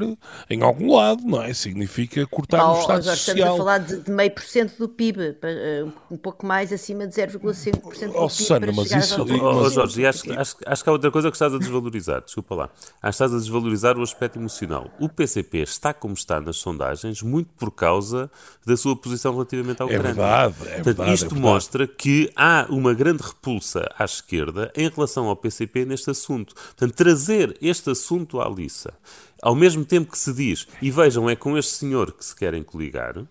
em 0.49 0.61
algum 0.61 0.95
lado, 0.95 1.23
não 1.25 1.41
é? 1.41 1.53
Significa 1.53 2.25
cortar 2.27 2.63
oh, 2.63 2.73
no 2.73 2.79
Estado 2.81 3.03
Jorge, 3.03 3.21
Social. 3.21 3.37
Estamos 3.37 3.53
a 3.53 3.57
falar 3.57 3.77
de, 3.79 3.99
de 4.01 4.11
meio 4.11 4.31
por 4.31 4.43
cento 4.43 4.77
do 4.77 4.89
PIB, 4.89 5.37
eh, 5.41 5.85
um 6.09 6.17
pouco 6.17 6.45
mais 6.45 6.71
acima 6.71 7.07
de 7.07 7.13
0,5% 7.15 7.71
do 7.71 7.89
PIB. 7.89 8.11
Oh, 8.15 8.29
Sana, 8.29 8.71
mas 8.71 8.91
isso... 8.91 9.21
Oh, 9.23 9.69
Jorge, 9.69 10.05
acho, 10.05 10.39
acho, 10.39 10.55
acho 10.65 10.83
que 10.83 10.89
há 10.89 10.93
outra 10.93 11.11
coisa 11.11 11.29
que 11.29 11.35
estás 11.35 11.53
a 11.53 11.57
desvalorizar, 11.57 12.21
desculpa 12.21 12.55
lá. 12.55 12.63
Acho 12.63 13.01
que 13.01 13.07
estás 13.09 13.33
a 13.33 13.37
desvalorizar 13.37 13.97
o 13.97 14.03
aspecto 14.03 14.39
emocional. 14.39 14.89
O 14.99 15.09
PCP 15.09 15.59
está 15.59 15.93
como 15.93 16.13
está 16.13 16.39
nas 16.39 16.57
sondagens 16.57 17.21
muito 17.21 17.49
por 17.57 17.71
causa 17.71 18.29
da 18.65 18.75
sua 18.75 18.95
posição 18.95 19.33
relativamente 19.33 19.81
ao 19.81 19.89
é 19.89 19.97
Verdade, 19.97 20.53
é 20.61 20.75
Portanto, 20.75 20.83
verdade, 20.83 21.13
isto 21.13 21.25
é 21.25 21.29
verdade. 21.29 21.41
mostra 21.41 21.87
que 21.87 22.31
há 22.35 22.65
uma 22.69 22.93
grande 22.93 23.23
repulsa 23.23 23.89
à 23.97 24.05
esquerda 24.05 24.71
em 24.75 24.89
relação 24.89 25.27
ao 25.27 25.35
PCP 25.35 25.85
neste 25.85 26.09
assunto. 26.09 26.46
Portanto, 26.53 26.93
trazer 26.95 27.57
este 27.61 27.89
assunto 27.89 28.41
à 28.41 28.49
liça, 28.49 28.93
ao 29.41 29.55
mesmo 29.55 29.85
tempo 29.85 30.11
que 30.11 30.17
se 30.17 30.33
diz, 30.33 30.67
e 30.81 30.91
vejam, 30.91 31.29
é 31.29 31.35
com 31.35 31.57
este 31.57 31.73
senhor 31.73 32.11
que 32.11 32.25
se 32.25 32.35
querem 32.35 32.63
coligar, 32.63 33.25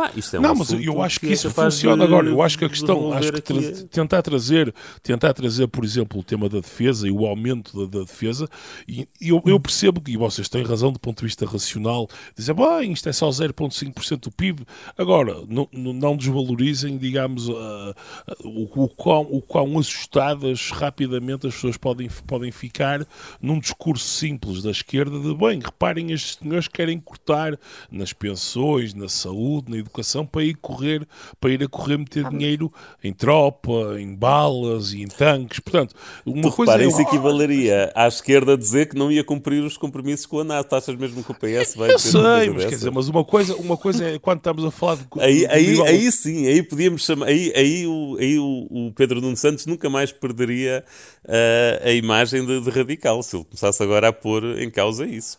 Pá, 0.00 0.10
isto 0.16 0.34
é 0.34 0.38
um 0.38 0.42
não, 0.42 0.54
mas 0.54 0.72
eu 0.72 1.02
acho 1.02 1.20
que, 1.20 1.26
que 1.26 1.32
é 1.32 1.34
isso 1.34 1.50
funciona 1.50 2.06
de, 2.06 2.10
agora. 2.10 2.26
Eu 2.26 2.40
acho 2.40 2.56
que 2.56 2.64
a 2.64 2.70
questão, 2.70 3.12
acho 3.12 3.30
que 3.32 3.42
tra 3.42 3.60
tentar 3.90 4.22
trazer, 4.22 4.74
tentar 5.02 5.34
trazer, 5.34 5.68
por 5.68 5.84
exemplo, 5.84 6.20
o 6.20 6.22
tema 6.22 6.48
da 6.48 6.58
defesa 6.60 7.06
e 7.06 7.10
o 7.10 7.26
aumento 7.26 7.86
da, 7.86 7.98
da 7.98 8.04
defesa, 8.06 8.48
e, 8.88 9.06
e 9.20 9.28
eu, 9.28 9.42
eu, 9.44 9.60
percebo 9.60 10.00
que, 10.00 10.12
e 10.12 10.16
vocês 10.16 10.48
têm 10.48 10.62
razão 10.62 10.90
do 10.90 10.98
ponto 10.98 11.18
de 11.18 11.26
vista 11.26 11.44
racional, 11.44 12.08
dizer, 12.34 12.54
bem, 12.54 12.92
isto 12.92 13.10
é 13.10 13.12
só 13.12 13.28
0,5% 13.28 14.20
do 14.20 14.30
PIB. 14.30 14.64
Agora, 14.96 15.36
não, 15.46 15.68
não 15.70 16.16
desvalorizem, 16.16 16.96
digamos, 16.96 17.50
uh, 17.50 17.94
o, 18.42 18.84
o, 18.84 18.88
quão, 18.88 19.28
o 19.30 19.42
quão 19.42 19.78
assustadas 19.78 20.70
rapidamente 20.70 21.46
as 21.46 21.56
pessoas 21.56 21.76
podem, 21.76 22.08
podem 22.26 22.50
ficar 22.50 23.06
num 23.38 23.60
discurso 23.60 24.06
simples 24.06 24.62
da 24.62 24.70
esquerda 24.70 25.20
de, 25.20 25.34
bem, 25.34 25.60
reparem, 25.62 26.10
estes 26.10 26.38
senhores 26.40 26.68
querem 26.68 26.98
cortar 26.98 27.58
nas 27.92 28.14
pensões, 28.14 28.94
na 28.94 29.06
saúde, 29.06 29.70
na 29.70 29.76
educação 29.76 29.89
para 30.30 30.44
ir 30.44 30.54
correr, 30.54 31.06
para 31.40 31.50
ir 31.50 31.62
a 31.62 31.68
correr 31.68 31.98
meter 31.98 32.26
ah, 32.26 32.30
dinheiro 32.30 32.72
em 33.02 33.12
tropa, 33.12 33.70
em 33.98 34.14
balas 34.14 34.92
e 34.92 35.02
em 35.02 35.08
tanques. 35.08 35.60
Portanto, 35.60 35.94
uma 36.24 36.42
tu 36.42 36.52
coisa. 36.52 36.72
Repara, 36.72 36.84
é... 36.84 36.88
isso 36.88 37.00
equivaleria 37.00 37.92
à 37.94 38.06
esquerda 38.06 38.56
dizer 38.56 38.88
que 38.88 38.96
não 38.96 39.10
ia 39.10 39.24
cumprir 39.24 39.62
os 39.62 39.76
compromissos 39.76 40.26
com 40.26 40.40
a 40.40 40.44
NATO. 40.44 40.74
Achas 40.74 40.96
mesmo 40.96 41.22
que 41.22 41.32
o 41.32 41.34
PS 41.34 41.74
vai 41.76 41.92
Eu 41.92 41.98
sei, 41.98 42.50
mas 42.50 42.64
quer 42.64 42.76
dizer, 42.76 42.90
mas 42.90 43.08
uma 43.08 43.24
coisa, 43.24 43.54
uma 43.56 43.76
coisa 43.76 44.04
é 44.04 44.18
quando 44.18 44.38
estamos 44.38 44.64
a 44.64 44.70
falar 44.70 44.96
de. 44.96 45.06
Aí, 45.18 45.46
aí, 45.46 45.82
aí 45.82 46.12
sim, 46.12 46.46
aí 46.46 46.62
podíamos 46.62 47.04
chamar. 47.04 47.26
Aí, 47.26 47.52
aí, 47.54 47.86
o, 47.86 48.16
aí 48.18 48.38
o, 48.38 48.66
o 48.70 48.92
Pedro 48.94 49.20
Nuno 49.20 49.36
Santos 49.36 49.66
nunca 49.66 49.88
mais 49.90 50.12
perderia 50.12 50.84
uh, 51.24 51.88
a 51.88 51.92
imagem 51.92 52.44
de, 52.44 52.60
de, 52.60 52.70
radical 52.70 53.22
se 53.22 53.36
ele 53.36 53.44
começasse 53.44 53.82
agora 53.82 54.08
a 54.08 54.12
pôr 54.12 54.44
em 54.60 54.70
causa 54.70 55.06
isso. 55.06 55.38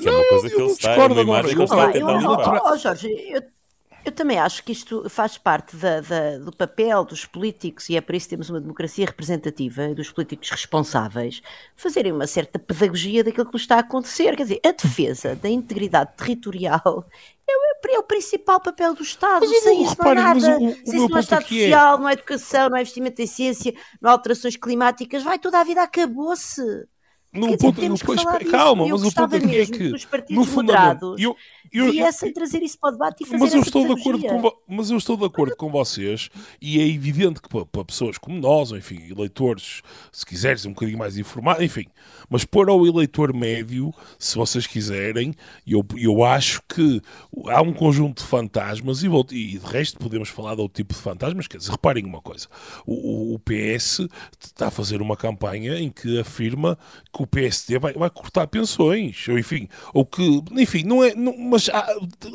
Que 0.00 0.08
é 0.08 0.10
uma 0.10 0.24
coisa 0.24 0.50
que 0.50 0.60
ele 0.60 0.70
está, 0.70 0.92
é 0.92 1.06
uma 1.06 1.20
imagem 1.20 1.50
que 1.50 1.56
ele 1.56 1.64
está 1.64 1.84
a 1.84 1.92
tentar 1.92 2.12
limpar. 2.14 2.62
Oh, 2.64 2.76
Jorge, 2.76 3.08
eu 3.30 3.42
eu 4.04 4.12
também 4.12 4.38
acho 4.38 4.62
que 4.64 4.72
isto 4.72 5.08
faz 5.08 5.36
parte 5.36 5.76
da, 5.76 6.00
da, 6.00 6.38
do 6.38 6.52
papel 6.56 7.04
dos 7.04 7.24
políticos, 7.26 7.88
e 7.88 7.96
é 7.96 8.00
por 8.00 8.14
isso 8.14 8.26
que 8.26 8.30
temos 8.30 8.50
uma 8.50 8.60
democracia 8.60 9.06
representativa, 9.06 9.94
dos 9.94 10.10
políticos 10.10 10.50
responsáveis, 10.50 11.42
fazerem 11.76 12.12
uma 12.12 12.26
certa 12.26 12.58
pedagogia 12.58 13.22
daquilo 13.22 13.50
que 13.50 13.56
está 13.56 13.76
a 13.76 13.80
acontecer. 13.80 14.36
Quer 14.36 14.42
dizer, 14.44 14.60
a 14.64 14.72
defesa 14.72 15.36
da 15.36 15.48
integridade 15.48 16.12
territorial 16.16 17.06
é 17.48 17.56
o, 17.56 17.88
é 17.88 17.98
o 17.98 18.02
principal 18.02 18.60
papel 18.60 18.94
do 18.94 19.02
Estado. 19.02 19.46
Mas 19.46 19.62
Sem 19.62 19.82
isso 19.82 19.96
não 19.98 20.10
há 20.10 20.14
nada. 20.14 20.58
O, 20.58 20.66
o 20.66 20.74
Sem 20.74 20.96
isso 20.96 21.08
não 21.08 21.16
há 21.16 21.20
Estado 21.20 21.42
é 21.42 21.46
social, 21.46 21.94
é... 21.94 21.98
não 21.98 22.06
há 22.06 22.12
educação, 22.12 22.68
não 22.68 22.76
há 22.76 22.80
investimento 22.80 23.22
em 23.22 23.26
ciência, 23.26 23.74
não 24.00 24.10
há 24.10 24.12
alterações 24.12 24.56
climáticas. 24.56 25.22
Vai, 25.22 25.38
toda 25.38 25.60
a 25.60 25.64
vida 25.64 25.82
acabou-se. 25.82 26.62
No 27.32 27.56
ponto, 27.56 27.80
dizer, 27.80 27.92
depois, 27.92 28.24
calma, 28.50 28.88
mas 28.88 29.04
o 29.04 29.14
ponto 29.14 29.36
aqui 29.36 29.60
é 29.60 29.66
que, 29.66 29.92
no 30.30 30.44
fundamento, 30.44 31.14
eu, 31.16 31.36
eu, 31.72 31.92
viessem 31.92 32.32
trazer 32.32 32.60
isso 32.60 32.76
para 32.76 32.88
o 32.88 32.92
debate 32.92 33.22
e 33.22 33.26
fazer 33.26 33.38
mas 33.38 33.54
eu 33.54 33.60
estou 33.60 33.86
de 33.86 34.00
acordo 34.00 34.26
com 34.26 34.52
Mas 34.66 34.90
eu 34.90 34.96
estou 34.98 35.16
de 35.16 35.24
acordo 35.24 35.54
com 35.54 35.70
vocês 35.70 36.28
e 36.60 36.80
é 36.80 36.88
evidente 36.88 37.40
que 37.40 37.48
para, 37.48 37.64
para, 37.64 37.84
pessoas 37.84 38.18
como 38.18 38.36
nós, 38.36 38.72
enfim, 38.72 39.00
eleitores, 39.08 39.80
se 40.10 40.26
quiseres 40.26 40.66
um 40.66 40.70
bocadinho 40.70 40.98
mais 40.98 41.16
informados, 41.16 41.62
enfim, 41.62 41.86
mas 42.28 42.44
para 42.44 42.72
o 42.72 42.84
eleitor 42.84 43.32
médio, 43.32 43.94
se 44.18 44.34
vocês 44.34 44.66
quiserem, 44.66 45.32
eu, 45.64 45.86
eu 45.96 46.24
acho 46.24 46.60
que 46.68 47.00
há 47.46 47.62
um 47.62 47.72
conjunto 47.72 48.22
de 48.22 48.28
fantasmas 48.28 49.04
e, 49.04 49.06
e 49.30 49.56
de 49.56 49.66
resto 49.66 50.00
podemos 50.00 50.28
falar 50.28 50.56
de 50.56 50.62
outro 50.62 50.82
tipo 50.82 50.94
de 50.94 51.00
fantasmas, 51.00 51.46
quer 51.46 51.58
dizer, 51.58 51.70
reparem 51.70 52.04
uma 52.04 52.20
coisa, 52.20 52.48
o, 52.84 53.34
o 53.34 53.38
PS 53.38 54.00
está 54.40 54.66
a 54.66 54.70
fazer 54.72 55.00
uma 55.00 55.16
campanha 55.16 55.78
em 55.78 55.90
que 55.90 56.18
afirma 56.18 56.76
que 57.12 57.19
o 57.20 57.26
PSD 57.26 57.78
vai, 57.78 57.92
vai 57.92 58.08
cortar 58.08 58.46
pensões, 58.46 59.28
ou 59.28 59.38
enfim, 59.38 59.68
ou 59.92 60.06
que, 60.06 60.42
enfim, 60.52 60.84
não 60.84 61.04
é, 61.04 61.14
não, 61.14 61.36
mas 61.36 61.68
há, 61.68 61.86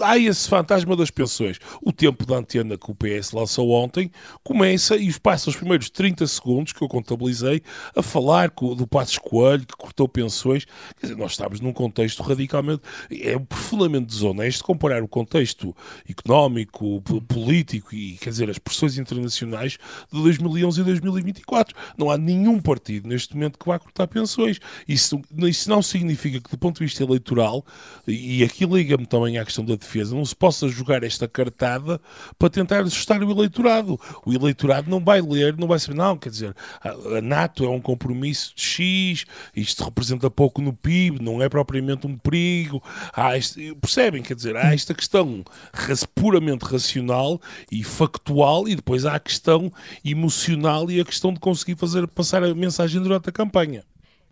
há, 0.01 0.15
esse 0.15 0.47
fantasma 0.47 0.95
das 0.95 1.09
pensões. 1.09 1.57
O 1.81 1.91
tempo 1.91 2.23
da 2.23 2.35
antena 2.35 2.77
que 2.77 2.91
o 2.91 2.93
PS 2.93 3.31
lançou 3.31 3.71
ontem 3.71 4.11
começa 4.43 4.95
e 4.95 5.11
passa 5.19 5.49
os 5.49 5.55
primeiros 5.55 5.89
30 5.89 6.27
segundos 6.27 6.71
que 6.71 6.83
eu 6.83 6.87
contabilizei 6.87 7.63
a 7.95 8.03
falar 8.03 8.51
do 8.55 8.85
Passos 8.85 9.17
Coelho, 9.17 9.65
que 9.65 9.75
cortou 9.75 10.07
pensões. 10.07 10.65
Quer 10.99 11.07
dizer, 11.07 11.17
nós 11.17 11.31
estamos 11.31 11.59
num 11.59 11.73
contexto 11.73 12.21
radicalmente. 12.21 12.83
É 13.09 13.39
profundamente 13.39 14.05
desonesto 14.05 14.63
comparar 14.63 15.01
o 15.01 15.07
contexto 15.07 15.75
económico, 16.07 17.01
político 17.27 17.95
e, 17.95 18.17
quer 18.17 18.29
dizer, 18.29 18.51
as 18.51 18.59
pressões 18.59 18.99
internacionais 18.99 19.79
de 20.13 20.21
2011 20.21 20.79
e 20.79 20.83
2024. 20.83 21.75
Não 21.97 22.11
há 22.11 22.19
nenhum 22.19 22.61
partido 22.61 23.09
neste 23.09 23.33
momento 23.33 23.57
que 23.57 23.65
vá 23.65 23.79
cortar 23.79 24.05
pensões. 24.05 24.59
Isso, 24.87 25.21
isso 25.37 25.69
não 25.69 25.81
significa 25.81 26.39
que, 26.39 26.49
do 26.49 26.57
ponto 26.57 26.79
de 26.79 26.85
vista 26.85 27.03
eleitoral, 27.03 27.65
e 28.07 28.43
aqui 28.43 28.65
liga-me 28.65 29.05
também 29.05 29.37
à 29.37 29.45
questão 29.45 29.63
da 29.63 29.75
defesa, 29.75 30.15
não 30.15 30.25
se 30.25 30.35
possa 30.35 30.67
jogar 30.67 31.03
esta 31.03 31.27
cartada 31.27 31.99
para 32.37 32.49
tentar 32.49 32.81
assustar 32.81 33.23
o 33.23 33.31
eleitorado. 33.31 33.99
O 34.25 34.33
eleitorado 34.33 34.89
não 34.89 34.99
vai 34.99 35.21
ler, 35.21 35.57
não 35.57 35.67
vai 35.67 35.79
saber, 35.79 35.97
não, 35.97 36.17
quer 36.17 36.29
dizer, 36.29 36.55
a 36.81 37.21
NATO 37.21 37.63
é 37.63 37.69
um 37.69 37.81
compromisso 37.81 38.53
de 38.55 38.61
X, 38.61 39.25
isto 39.55 39.83
representa 39.83 40.29
pouco 40.29 40.61
no 40.61 40.73
PIB, 40.73 41.21
não 41.21 41.41
é 41.41 41.49
propriamente 41.49 42.07
um 42.07 42.17
perigo. 42.17 42.81
Este, 43.35 43.75
percebem? 43.75 44.21
Quer 44.21 44.35
dizer, 44.35 44.55
há 44.55 44.73
esta 44.73 44.93
questão 44.93 45.43
puramente 46.13 46.65
racional 46.65 47.41
e 47.71 47.83
factual 47.83 48.67
e 48.67 48.75
depois 48.75 49.05
há 49.05 49.15
a 49.15 49.19
questão 49.19 49.71
emocional 50.03 50.89
e 50.89 50.99
a 50.99 51.05
questão 51.05 51.33
de 51.33 51.39
conseguir 51.39 51.75
fazer 51.75 52.07
passar 52.07 52.43
a 52.43 52.53
mensagem 52.53 53.01
durante 53.01 53.29
a 53.29 53.31
campanha. 53.31 53.83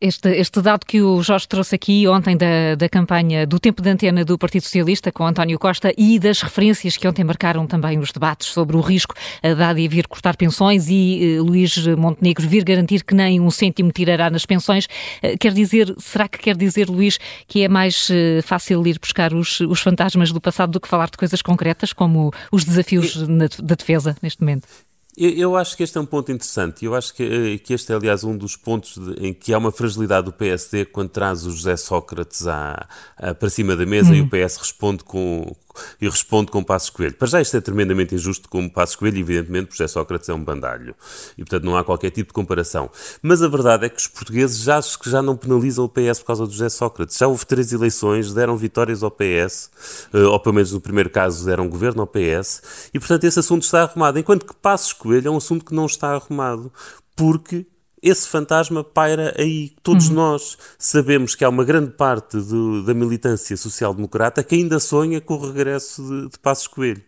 Este, 0.06 0.32
este 0.32 0.62
dado 0.62 0.86
que 0.86 1.02
o 1.02 1.24
Jorge 1.24 1.48
trouxe 1.48 1.76
aqui 1.76 2.06
ontem 2.10 2.36
da, 2.36 2.76
da 2.76 2.90
campanha 2.90 3.48
do 3.48 3.58
tempo 3.58 3.82
de 3.82 3.90
antena 3.90 4.26
do 4.26 4.38
Partido 4.38 4.64
Socialista 4.64 5.14
com 5.14 5.26
António 5.26 5.58
Costa 5.58 5.94
e 5.98 6.20
das 6.20 6.42
referências 6.42 6.98
que 6.98 7.08
ontem 7.08 7.24
marcaram 7.24 7.66
também 7.66 7.98
os 7.98 8.12
debates 8.12 8.50
sobre 8.50 8.76
o 8.76 8.82
risco 8.82 9.16
da 9.42 9.70
ADI 9.70 9.88
vir 9.88 10.06
cortar 10.10 10.36
pensões 10.36 10.90
e 10.90 11.38
eh, 11.38 11.40
Luís 11.40 11.88
Montenegro 11.88 12.46
vir 12.46 12.66
garantir 12.66 13.06
que 13.06 13.16
nem 13.16 13.40
um 13.40 13.50
cêntimo 13.50 13.94
tirará 13.94 14.30
nas 14.30 14.46
pensões, 14.46 14.90
eh, 15.22 15.38
quer 15.38 15.54
dizer, 15.54 15.96
será 15.98 16.28
que 16.28 16.38
quer 16.38 16.58
dizer, 16.58 16.90
Luís, 16.90 17.18
que 17.48 17.64
é 17.64 17.70
mais 17.70 18.10
eh, 18.12 18.42
fácil 18.42 18.86
ir 18.86 19.00
buscar 19.00 19.34
os, 19.34 19.62
os 19.62 19.80
fantasmas 19.80 20.34
do 20.34 20.42
passado 20.42 20.74
do 20.74 20.82
que 20.82 20.88
falar 20.90 21.10
de 21.10 21.18
coisas 21.18 21.42
concretas, 21.42 21.94
como 21.94 22.34
os 22.52 22.66
desafios 22.66 23.26
na, 23.26 23.46
da 23.64 23.76
defesa 23.76 24.18
neste 24.22 24.42
momento? 24.42 24.68
Eu, 25.16 25.30
eu, 25.30 25.56
acho 25.56 25.78
que 25.78 25.84
este 25.84 25.98
é 25.98 26.02
um 26.02 26.06
ponto 26.06 26.32
interessante. 26.32 26.86
Eu 26.86 26.96
acho 26.96 27.14
que, 27.14 27.24
eh, 27.24 27.58
que 27.60 27.74
este 27.74 27.92
é, 27.92 27.96
aliás, 27.96 28.24
um 28.24 28.36
dos 28.36 28.56
pontos 28.56 28.98
de, 28.98 29.28
em 29.28 29.34
que 29.34 29.54
há 29.54 29.58
uma 29.58 29.72
fragilidade 29.72 30.26
do 30.26 30.34
PSD 30.34 30.86
quando 30.86 31.10
traz 31.10 31.46
o 31.46 31.52
José 31.52 31.78
Sócrates 31.78 32.48
à, 32.48 32.88
à 33.18 33.34
para 33.34 33.50
cima 33.50 33.76
da 33.76 33.86
mesa 33.86 34.12
hum. 34.12 34.16
e 34.16 34.22
o 34.22 34.28
PS 34.28 34.58
responde 34.58 35.04
com, 35.04 35.56
e 36.00 36.08
responde 36.08 36.52
com 36.52 36.64
Passos 36.64 36.90
Coelho. 36.90 37.16
Para 37.16 37.28
já 37.28 37.42
isto 37.42 37.58
é 37.58 37.62
tremendamente 37.62 38.16
injusto 38.16 38.50
com 38.50 38.68
Passos 38.70 38.96
Coelho, 38.96 39.18
evidentemente, 39.20 39.68
porque 39.68 39.84
José 39.84 39.88
Sócrates 39.88 40.30
é 40.30 40.34
um 40.34 40.44
bandalho. 40.44 40.96
E, 41.38 41.44
portanto, 41.44 41.64
não 41.64 41.78
há 41.78 41.84
qualquer 41.84 42.12
tipo 42.12 42.30
de 42.30 42.34
comparação. 42.34 42.90
Mas 43.22 43.42
a 43.42 43.48
verdade 43.48 43.86
é 43.86 43.90
que 43.90 43.98
os 43.98 44.08
portugueses 44.08 44.60
já, 44.60 44.82
que 44.82 45.10
já 45.10 45.22
não 45.22 45.36
penalizam 45.36 45.86
o 45.86 45.90
PS 45.90 46.20
por 46.20 46.28
causa 46.28 46.46
do 46.46 46.52
José 46.52 46.70
Sócrates. 46.70 47.18
Já 47.18 47.28
houve 47.28 47.46
três 47.46 47.72
eleições, 47.72 48.34
deram 48.34 48.58
vitórias 48.58 49.04
ao 49.04 49.12
PS, 49.12 49.70
eh, 50.14 50.20
ou 50.20 50.40
pelo 50.40 50.56
menos 50.56 50.72
no 50.72 50.82
primeiro 50.82 51.10
caso 51.10 51.46
deram 51.46 51.68
governo 51.68 52.02
ao 52.02 52.08
PS, 52.08 52.90
e, 52.94 53.00
portanto, 53.00 53.24
esse 53.24 53.40
assunto 53.40 53.64
está 53.64 53.84
arrumado. 53.84 54.20
Enquanto 54.20 54.46
que 54.46 54.56
Passos 54.56 54.94
Coelho 54.94 55.28
é 55.28 55.32
um 55.32 55.38
assunto 55.38 55.66
que 55.66 55.74
não 55.74 55.86
está 55.86 56.14
arrumado, 56.14 56.72
porque 57.16 57.66
esse 58.04 58.28
fantasma 58.28 58.84
paira 58.84 59.34
aí. 59.38 59.72
Todos 59.82 60.10
uhum. 60.10 60.16
nós 60.16 60.58
sabemos 60.78 61.36
que 61.36 61.46
há 61.46 61.50
uma 61.50 61.64
grande 61.64 61.92
parte 61.92 62.36
do, 62.38 62.84
da 62.84 62.94
militância 62.94 63.56
social-democrata 63.56 64.44
que 64.44 64.56
ainda 64.56 64.78
sonha 64.78 65.22
com 65.22 65.36
o 65.36 65.48
regresso 65.48 66.04
de, 66.04 66.30
de 66.30 66.40
Passos 66.40 66.68
Coelho. 66.68 67.02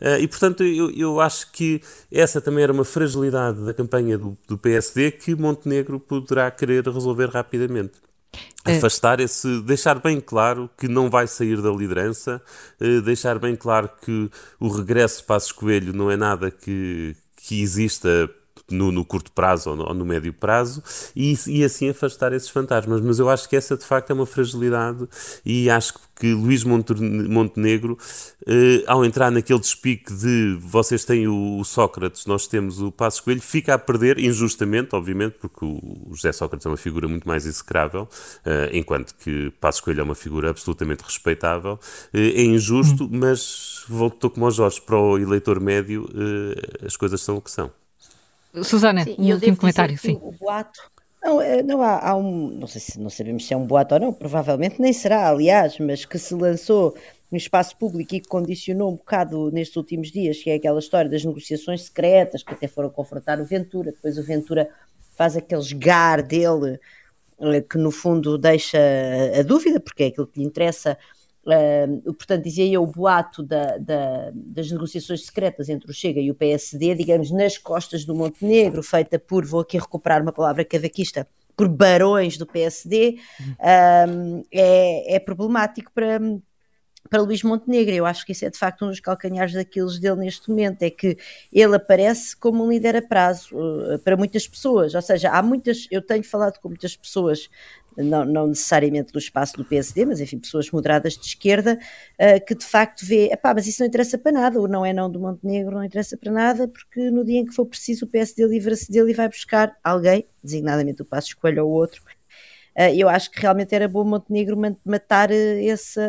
Uh, 0.00 0.18
e, 0.20 0.26
portanto, 0.26 0.64
eu, 0.64 0.90
eu, 0.90 1.20
acho 1.20 1.52
que 1.52 1.82
essa 2.10 2.40
também 2.40 2.64
era 2.64 2.72
uma 2.72 2.84
fragilidade 2.84 3.62
da 3.62 3.74
campanha 3.74 4.16
do, 4.16 4.38
do 4.48 4.56
PSD 4.56 5.10
que 5.10 5.34
Montenegro 5.34 6.00
poderá 6.00 6.50
querer 6.50 6.88
resolver 6.88 7.26
rapidamente 7.26 7.92
é. 8.64 8.76
afastar 8.76 9.20
esse, 9.20 9.60
deixar 9.62 9.98
bem 9.98 10.18
claro 10.18 10.70
que 10.78 10.88
não 10.88 11.10
vai 11.10 11.26
sair 11.26 11.60
da 11.60 11.70
liderança, 11.70 12.40
uh, 12.80 13.02
deixar 13.02 13.38
bem 13.38 13.54
claro 13.54 13.90
que 14.02 14.30
o 14.58 14.68
regresso 14.68 15.20
de 15.20 15.26
Passos 15.26 15.52
Coelho 15.52 15.92
não 15.92 16.10
é 16.10 16.16
nada 16.16 16.50
que, 16.50 17.14
que 17.36 17.60
exista 17.60 18.30
no, 18.70 18.92
no 18.92 19.04
curto 19.04 19.32
prazo 19.32 19.70
ou 19.70 19.76
no, 19.76 19.88
ou 19.88 19.94
no, 19.94 20.04
médio 20.04 20.32
prazo 20.32 20.82
e, 21.14 21.34
e 21.46 21.64
assim 21.64 21.90
afastar 21.90 22.32
esses 22.32 22.48
fantasmas. 22.48 23.00
Mas 23.00 23.18
eu 23.18 23.28
acho 23.28 23.48
que 23.48 23.56
essa 23.56 23.76
de 23.76 23.84
facto 23.84 24.10
é 24.10 24.14
uma 24.14 24.26
fragilidade 24.26 25.08
e 25.44 25.70
acho 25.70 25.94
que 26.18 26.32
Luís 26.34 26.64
Montenegro, 26.64 27.96
eh, 28.46 28.82
ao 28.86 29.04
entrar 29.04 29.30
naquele 29.30 29.60
despique 29.60 30.12
de 30.12 30.58
vocês 30.60 31.04
têm 31.04 31.28
o, 31.28 31.62
Sócrates, 31.64 32.26
nós 32.26 32.46
temos 32.46 32.80
o 32.80 32.90
Passos 32.90 33.20
Coelho, 33.20 33.40
fica 33.40 33.74
a 33.74 33.78
perder, 33.78 34.18
injustamente, 34.18 34.94
obviamente, 34.94 35.36
porque 35.40 35.64
o 35.64 36.08
José 36.12 36.32
Sócrates 36.32 36.66
é 36.66 36.68
uma 36.68 36.76
figura 36.76 37.06
muito 37.06 37.26
mais 37.26 37.46
execrável, 37.46 38.08
eh, 38.44 38.70
enquanto 38.72 39.14
que 39.14 39.52
Passos 39.60 39.80
Coelho 39.80 40.00
é 40.00 40.02
uma 40.02 40.14
figura 40.14 40.50
absolutamente 40.50 41.04
respeitável. 41.04 41.78
Eh, 42.12 42.40
é 42.40 42.42
injusto, 42.42 43.04
hum. 43.04 43.10
mas 43.12 43.84
voltou 43.88 44.30
como 44.30 44.46
aos 44.46 44.56
Jorge, 44.56 44.80
para 44.80 44.98
o 44.98 45.18
eleitor 45.18 45.60
médio, 45.60 46.08
eh, 46.14 46.86
as 46.86 46.96
coisas 46.96 47.20
são 47.20 47.36
o 47.36 47.40
que 47.40 47.50
são. 47.50 47.70
Susana, 48.64 49.04
sim, 49.04 49.16
um 49.18 49.32
último 49.32 49.56
comentário, 49.56 49.98
sim. 49.98 50.18
O 50.22 50.32
boato, 50.32 50.80
não, 51.22 51.40
é, 51.40 51.62
não 51.62 51.82
há, 51.82 52.10
há, 52.10 52.16
um, 52.16 52.50
não 52.50 52.66
sei 52.66 52.80
se 52.80 53.00
não 53.00 53.10
sabemos 53.10 53.46
se 53.46 53.54
é 53.54 53.56
um 53.56 53.66
boato 53.66 53.94
ou 53.94 54.00
não, 54.00 54.12
provavelmente 54.12 54.80
nem 54.80 54.92
será, 54.92 55.28
aliás, 55.28 55.78
mas 55.78 56.04
que 56.04 56.18
se 56.18 56.34
lançou 56.34 56.96
no 57.30 57.36
espaço 57.36 57.76
público 57.76 58.14
e 58.14 58.20
que 58.20 58.28
condicionou 58.28 58.90
um 58.90 58.96
bocado 58.96 59.50
nestes 59.50 59.76
últimos 59.76 60.10
dias, 60.10 60.42
que 60.42 60.50
é 60.50 60.54
aquela 60.54 60.78
história 60.78 61.10
das 61.10 61.24
negociações 61.24 61.82
secretas, 61.82 62.42
que 62.42 62.54
até 62.54 62.66
foram 62.66 62.88
confrontar 62.88 63.40
o 63.40 63.44
Ventura, 63.44 63.92
depois 63.92 64.16
o 64.16 64.22
Ventura 64.22 64.68
faz 65.16 65.36
aquele 65.36 65.60
esgar 65.60 66.22
dele, 66.22 66.78
eh, 67.40 67.60
que 67.60 67.76
no 67.76 67.90
fundo 67.90 68.38
deixa 68.38 68.78
a 69.38 69.42
dúvida, 69.42 69.78
porque 69.80 70.04
é 70.04 70.06
aquilo 70.06 70.26
que 70.26 70.40
lhe 70.40 70.46
interessa 70.46 70.96
Uh, 71.48 72.12
portanto, 72.12 72.44
dizia 72.44 72.66
eu, 72.66 72.82
o 72.82 72.86
boato 72.86 73.42
da, 73.42 73.78
da, 73.78 74.30
das 74.34 74.70
negociações 74.70 75.24
secretas 75.24 75.70
entre 75.70 75.90
o 75.90 75.94
Chega 75.94 76.20
e 76.20 76.30
o 76.30 76.34
PSD, 76.34 76.94
digamos, 76.94 77.30
nas 77.30 77.56
costas 77.56 78.04
do 78.04 78.14
Montenegro, 78.14 78.82
feita 78.82 79.18
por, 79.18 79.46
vou 79.46 79.60
aqui 79.60 79.78
recuperar 79.78 80.20
uma 80.20 80.32
palavra 80.32 80.62
cavaquista, 80.62 81.26
por 81.56 81.66
barões 81.66 82.36
do 82.36 82.46
PSD, 82.46 83.18
uh, 83.40 84.46
é, 84.52 85.16
é 85.16 85.18
problemático 85.18 85.90
para, 85.92 86.20
para 87.08 87.22
Luís 87.22 87.42
Montenegro. 87.42 87.94
Eu 87.94 88.04
acho 88.04 88.26
que 88.26 88.32
isso 88.32 88.44
é 88.44 88.50
de 88.50 88.58
facto 88.58 88.84
um 88.84 88.88
dos 88.88 89.00
calcanhares 89.00 89.54
daqueles 89.54 89.98
dele 89.98 90.16
neste 90.16 90.50
momento, 90.50 90.82
é 90.82 90.90
que 90.90 91.16
ele 91.50 91.74
aparece 91.74 92.36
como 92.36 92.62
um 92.62 92.70
líder 92.70 92.94
a 92.96 93.02
prazo 93.02 93.56
uh, 93.56 93.98
para 94.00 94.18
muitas 94.18 94.46
pessoas, 94.46 94.94
ou 94.94 95.00
seja, 95.00 95.30
há 95.30 95.42
muitas, 95.42 95.88
eu 95.90 96.02
tenho 96.02 96.22
falado 96.22 96.58
com 96.60 96.68
muitas 96.68 96.94
pessoas 96.94 97.48
não, 98.02 98.24
não, 98.24 98.46
necessariamente 98.46 99.12
do 99.12 99.18
espaço 99.18 99.56
do 99.56 99.64
PSD, 99.64 100.04
mas 100.04 100.20
enfim, 100.20 100.38
pessoas 100.38 100.70
moderadas 100.70 101.14
de 101.14 101.26
esquerda, 101.26 101.78
uh, 102.14 102.44
que 102.44 102.54
de 102.54 102.64
facto 102.64 103.04
vê, 103.04 103.26
epá, 103.32 103.52
mas 103.52 103.66
isso 103.66 103.80
não 103.82 103.88
interessa 103.88 104.16
para 104.16 104.32
nada, 104.32 104.60
o 104.60 104.68
não 104.68 104.84
é 104.86 104.92
não 104.92 105.10
do 105.10 105.20
Montenegro 105.20 105.74
não 105.74 105.84
interessa 105.84 106.16
para 106.16 106.30
nada, 106.30 106.68
porque 106.68 107.10
no 107.10 107.24
dia 107.24 107.40
em 107.40 107.44
que 107.44 107.54
for 107.54 107.66
preciso 107.66 108.04
o 108.04 108.08
PSD 108.08 108.46
livra-se 108.46 108.90
dele 108.90 109.10
e 109.10 109.14
vai 109.14 109.28
buscar 109.28 109.76
alguém, 109.82 110.26
designadamente 110.42 111.02
o 111.02 111.04
Passo 111.04 111.28
Escolha 111.28 111.64
ou 111.64 111.70
outro. 111.70 112.02
Uh, 112.76 112.94
eu 112.96 113.08
acho 113.08 113.30
que 113.30 113.40
realmente 113.40 113.74
era 113.74 113.88
bom 113.88 114.04
Montenegro 114.04 114.56
matar 114.84 115.32
eh, 115.32 115.64
esse, 115.64 116.00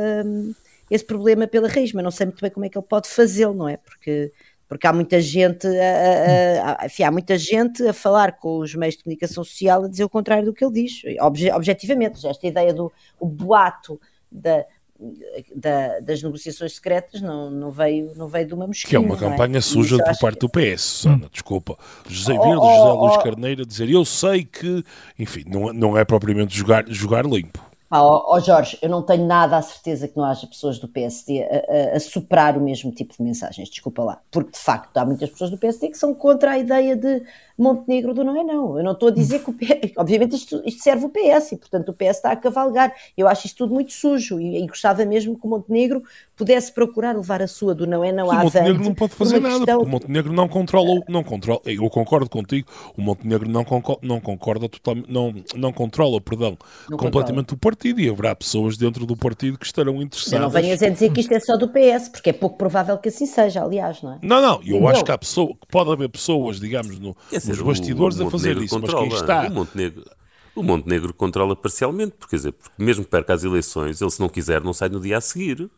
esse 0.89 1.03
problema 1.03 1.47
pela 1.47 1.67
raiz, 1.67 1.91
mas 1.93 2.03
não 2.03 2.11
sei 2.11 2.27
muito 2.27 2.41
bem 2.41 2.51
como 2.51 2.65
é 2.65 2.69
que 2.69 2.77
ele 2.77 2.85
pode 2.87 3.07
fazê-lo, 3.07 3.53
não 3.53 3.67
é? 3.67 3.77
Porque 3.77 4.31
porque 4.69 4.85
há 4.85 4.93
muita 4.93 5.19
gente 5.19 5.65
a, 5.65 6.77
a, 6.77 6.83
a, 6.83 6.85
enfim, 6.85 7.01
há 7.01 7.11
muita 7.11 7.37
gente 7.39 7.81
a 7.87 7.91
falar 7.91 8.33
com 8.33 8.59
os 8.59 8.75
meios 8.75 8.95
de 8.95 9.03
comunicação 9.03 9.43
social 9.43 9.83
a 9.83 9.87
dizer 9.89 10.03
o 10.03 10.09
contrário 10.09 10.45
do 10.45 10.53
que 10.53 10.63
ele 10.63 10.83
diz, 10.83 11.01
obje, 11.19 11.51
objetivamente, 11.51 12.25
esta 12.25 12.47
ideia 12.47 12.71
do 12.71 12.91
o 13.19 13.25
boato 13.25 13.99
da, 14.31 14.63
da, 15.55 15.99
das 16.01 16.21
negociações 16.21 16.75
secretas 16.75 17.19
não, 17.19 17.49
não, 17.49 17.71
veio, 17.71 18.13
não 18.15 18.27
veio 18.27 18.45
de 18.45 18.53
uma 18.53 18.67
mosquinha. 18.67 18.89
Que 18.89 18.95
é 18.95 18.99
uma 18.99 19.15
é? 19.15 19.17
campanha 19.17 19.57
é? 19.57 19.61
suja 19.61 19.97
por 19.97 20.17
parte 20.19 20.37
que... 20.37 20.47
do 20.47 20.49
PS, 20.49 20.81
Susana, 20.81 21.25
hum. 21.25 21.29
desculpa. 21.31 21.77
José 22.07 22.33
Verde, 22.33 22.47
oh, 22.47 22.61
oh, 22.61 22.77
José 22.77 22.99
Luís 22.99 23.15
oh, 23.15 23.23
Carneiro 23.23 23.61
a 23.63 23.65
dizer, 23.65 23.89
eu 23.89 24.05
sei 24.05 24.45
que, 24.45 24.83
enfim, 25.17 25.45
não, 25.47 25.73
não 25.73 25.97
é 25.97 26.05
propriamente 26.05 26.55
jogar, 26.55 26.87
jogar 26.87 27.25
limpo. 27.25 27.68
Ah, 27.91 28.03
ó, 28.03 28.35
oh, 28.35 28.39
Jorge, 28.39 28.77
eu 28.83 28.89
não 28.89 29.01
tenho 29.01 29.25
nada 29.25 29.57
a 29.57 29.61
certeza 29.63 30.07
que 30.07 30.15
não 30.15 30.23
haja 30.23 30.45
pessoas 30.45 30.77
do 30.77 30.87
PSD 30.87 31.41
a, 31.41 31.93
a, 31.93 31.97
a, 31.97 31.99
superar 31.99 32.55
o 32.55 32.61
mesmo 32.61 32.91
tipo 32.91 33.15
de 33.17 33.23
mensagens, 33.23 33.67
desculpa 33.67 34.03
lá, 34.03 34.21
porque 34.29 34.51
de 34.51 34.59
facto 34.59 34.95
há 34.95 35.03
muitas 35.03 35.29
pessoas 35.31 35.49
do 35.49 35.57
PSD 35.57 35.89
que 35.89 35.97
são 35.97 36.13
contra 36.13 36.51
a 36.51 36.59
ideia 36.59 36.95
de 36.95 37.23
Montenegro 37.57 38.13
do 38.13 38.23
não 38.23 38.39
é 38.39 38.43
não. 38.43 38.77
Eu 38.77 38.83
não 38.83 38.91
estou 38.91 39.09
a 39.09 39.11
dizer 39.11 39.43
que 39.43 39.49
o 39.49 39.53
PS, 39.53 39.91
obviamente 39.97 40.35
isto, 40.35 40.61
isto, 40.65 40.83
serve 40.83 41.05
o 41.05 41.09
PS 41.09 41.53
e, 41.53 41.57
portanto, 41.57 41.89
o 41.89 41.93
PS 41.93 42.17
está 42.17 42.31
a 42.31 42.35
cavalgar. 42.35 42.93
Eu 43.17 43.27
acho 43.27 43.47
isto 43.47 43.57
tudo 43.57 43.73
muito 43.73 43.91
sujo 43.91 44.39
e, 44.39 44.63
e 44.63 44.67
gostava 44.67 45.03
mesmo 45.03 45.37
que 45.37 45.45
o 45.45 45.49
Montenegro 45.49 46.01
pudesse 46.37 46.71
procurar 46.71 47.15
levar 47.15 47.41
a 47.41 47.47
sua 47.47 47.75
do 47.75 47.85
não 47.85 48.01
é 48.03 48.13
não 48.13 48.31
à 48.31 48.35
O 48.35 48.43
Montenegro 48.43 48.83
não 48.83 48.93
pode 48.93 49.13
fazer 49.13 49.41
nada, 49.41 49.57
questão... 49.57 49.79
porque 49.79 49.89
o 49.89 49.91
Montenegro 49.91 50.31
não 50.31 50.47
controla, 50.47 51.01
não 51.09 51.23
controla, 51.23 51.61
eu 51.65 51.89
concordo 51.89 52.29
contigo, 52.29 52.69
o 52.95 53.01
Montenegro 53.01 53.49
não 53.49 53.65
concorda, 53.65 54.07
não 54.07 54.21
concorda 54.21 54.69
totalmente, 54.69 55.11
não, 55.11 55.33
não 55.55 55.73
controla, 55.73 56.21
perdão, 56.21 56.57
não 56.89 56.97
completamente 56.97 57.47
controla. 57.47 57.57
o 57.57 57.57
partido 57.57 57.78
e 57.87 58.09
haverá 58.09 58.35
pessoas 58.35 58.77
dentro 58.77 59.05
do 59.05 59.15
partido 59.15 59.57
que 59.57 59.65
estarão 59.65 60.01
interessadas. 60.01 60.41
Não 60.41 60.49
venhas 60.49 60.81
a 60.81 60.89
dizer 60.89 61.11
que 61.11 61.21
isto 61.21 61.33
é 61.33 61.39
só 61.39 61.55
do 61.57 61.69
PS, 61.69 62.09
porque 62.09 62.29
é 62.31 62.33
pouco 62.33 62.57
provável 62.57 62.97
que 62.97 63.09
assim 63.09 63.25
seja, 63.25 63.63
aliás, 63.63 64.01
não 64.01 64.13
é? 64.13 64.19
Não, 64.21 64.41
não, 64.41 64.61
eu 64.63 64.87
acho 64.87 65.03
que 65.03 65.11
há 65.11 65.17
pessoa, 65.17 65.49
que 65.49 65.67
pode 65.69 65.91
haver 65.91 66.09
pessoas, 66.09 66.59
digamos, 66.59 66.99
no, 66.99 67.15
dizer, 67.31 67.49
nos 67.49 67.61
bastidores 67.61 68.19
o, 68.19 68.25
o 68.25 68.27
a 68.27 68.31
fazer 68.31 68.57
isso, 68.57 68.79
controla, 68.79 69.05
mas 69.05 69.13
quem 69.13 69.21
está... 69.21 69.47
O 69.47 69.51
Montenegro, 69.51 70.03
o 70.55 70.63
Montenegro 70.63 71.13
controla 71.13 71.55
parcialmente, 71.55 72.15
porque, 72.19 72.31
quer 72.31 72.35
dizer, 72.37 72.51
porque 72.51 72.83
mesmo 72.83 73.03
que 73.03 73.09
perca 73.09 73.33
as 73.33 73.43
eleições, 73.43 74.01
ele 74.01 74.11
se 74.11 74.19
não 74.19 74.27
quiser 74.27 74.61
não 74.61 74.73
sai 74.73 74.89
no 74.89 74.99
dia 74.99 75.17
a 75.17 75.21
seguir. 75.21 75.69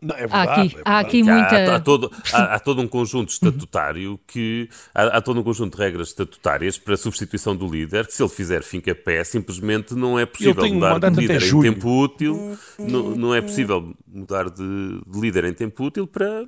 Não, 0.00 0.14
é 0.14 0.20
verdade, 0.20 0.50
há 0.50 0.62
aqui, 0.62 0.76
é 0.76 0.80
há 0.84 0.98
aqui 0.98 1.22
muita. 1.22 1.56
Há, 1.56 1.76
há, 1.76 1.80
todo, 1.80 2.12
há, 2.32 2.54
há, 2.54 2.58
todo 2.58 2.82
um 2.82 2.88
conjunto 2.88 3.30
estatutário 3.30 4.20
que. 4.26 4.68
Há, 4.94 5.16
há, 5.16 5.20
todo 5.22 5.40
um 5.40 5.42
conjunto 5.42 5.76
de 5.76 5.82
regras 5.82 6.08
estatutárias 6.08 6.76
para 6.76 6.94
a 6.94 6.96
substituição 6.98 7.56
do 7.56 7.66
líder, 7.66 8.06
que 8.06 8.12
se 8.12 8.22
ele 8.22 8.28
fizer 8.28 8.62
fim 8.62 8.82
a 8.90 8.94
pé, 8.94 9.24
simplesmente 9.24 9.94
não 9.94 10.18
é 10.18 10.26
possível 10.26 10.68
mudar 10.68 10.98
de 10.98 11.20
líder 11.20 11.42
em 11.42 11.60
tempo 11.60 12.02
útil. 12.02 12.58
Não, 12.78 13.16
não 13.16 13.34
é 13.34 13.40
possível 13.40 13.94
mudar 14.06 14.50
de, 14.50 15.00
de 15.06 15.20
líder 15.20 15.44
em 15.44 15.54
tempo 15.54 15.84
útil 15.84 16.06
para, 16.06 16.46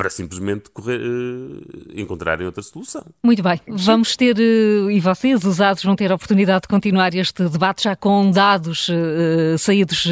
para 0.00 0.08
simplesmente 0.08 0.70
correr, 0.70 0.98
uh, 0.98 1.62
encontrarem 1.94 2.46
outra 2.46 2.62
solução. 2.62 3.04
Muito 3.22 3.42
bem, 3.42 3.60
vamos 3.68 4.16
ter, 4.16 4.34
uh, 4.34 4.90
e 4.90 4.98
vocês, 4.98 5.44
usados, 5.44 5.84
vão 5.84 5.94
ter 5.94 6.10
a 6.10 6.14
oportunidade 6.14 6.62
de 6.62 6.68
continuar 6.68 7.14
este 7.14 7.46
debate 7.46 7.82
já 7.82 7.94
com 7.94 8.30
dados 8.30 8.88
uh, 8.88 9.58
saídos 9.58 10.06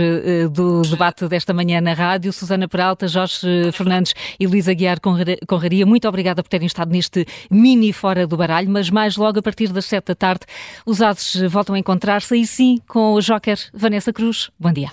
do 0.53 0.83
debate 0.83 1.27
desta 1.27 1.55
manhã 1.55 1.81
na 1.81 1.95
rádio. 1.95 2.35
Susana 2.35 2.69
Peralta, 2.69 3.09
Jorge 3.09 3.73
Fernandes 3.73 4.13
e 4.39 4.47
Luísa 4.47 4.75
Guiar 4.75 5.01
Conraria, 5.01 5.87
muito 5.87 6.07
obrigada 6.07 6.43
por 6.43 6.51
terem 6.51 6.67
estado 6.67 6.91
neste 6.91 7.27
mini 7.51 7.91
Fora 7.91 8.27
do 8.27 8.37
Baralho, 8.37 8.69
mas 8.69 8.91
mais 8.91 9.17
logo 9.17 9.39
a 9.39 9.43
partir 9.43 9.73
das 9.73 9.87
sete 9.87 10.09
da 10.09 10.15
tarde, 10.15 10.43
usados 10.85 11.35
voltam 11.49 11.75
a 11.75 11.79
encontrar-se 11.79 12.35
aí 12.35 12.47
sim 12.47 12.79
com 12.87 13.15
o 13.15 13.23
Joker 13.23 13.59
Vanessa 13.73 14.13
Cruz. 14.13 14.51
Bom 14.61 14.71
dia. 14.71 14.91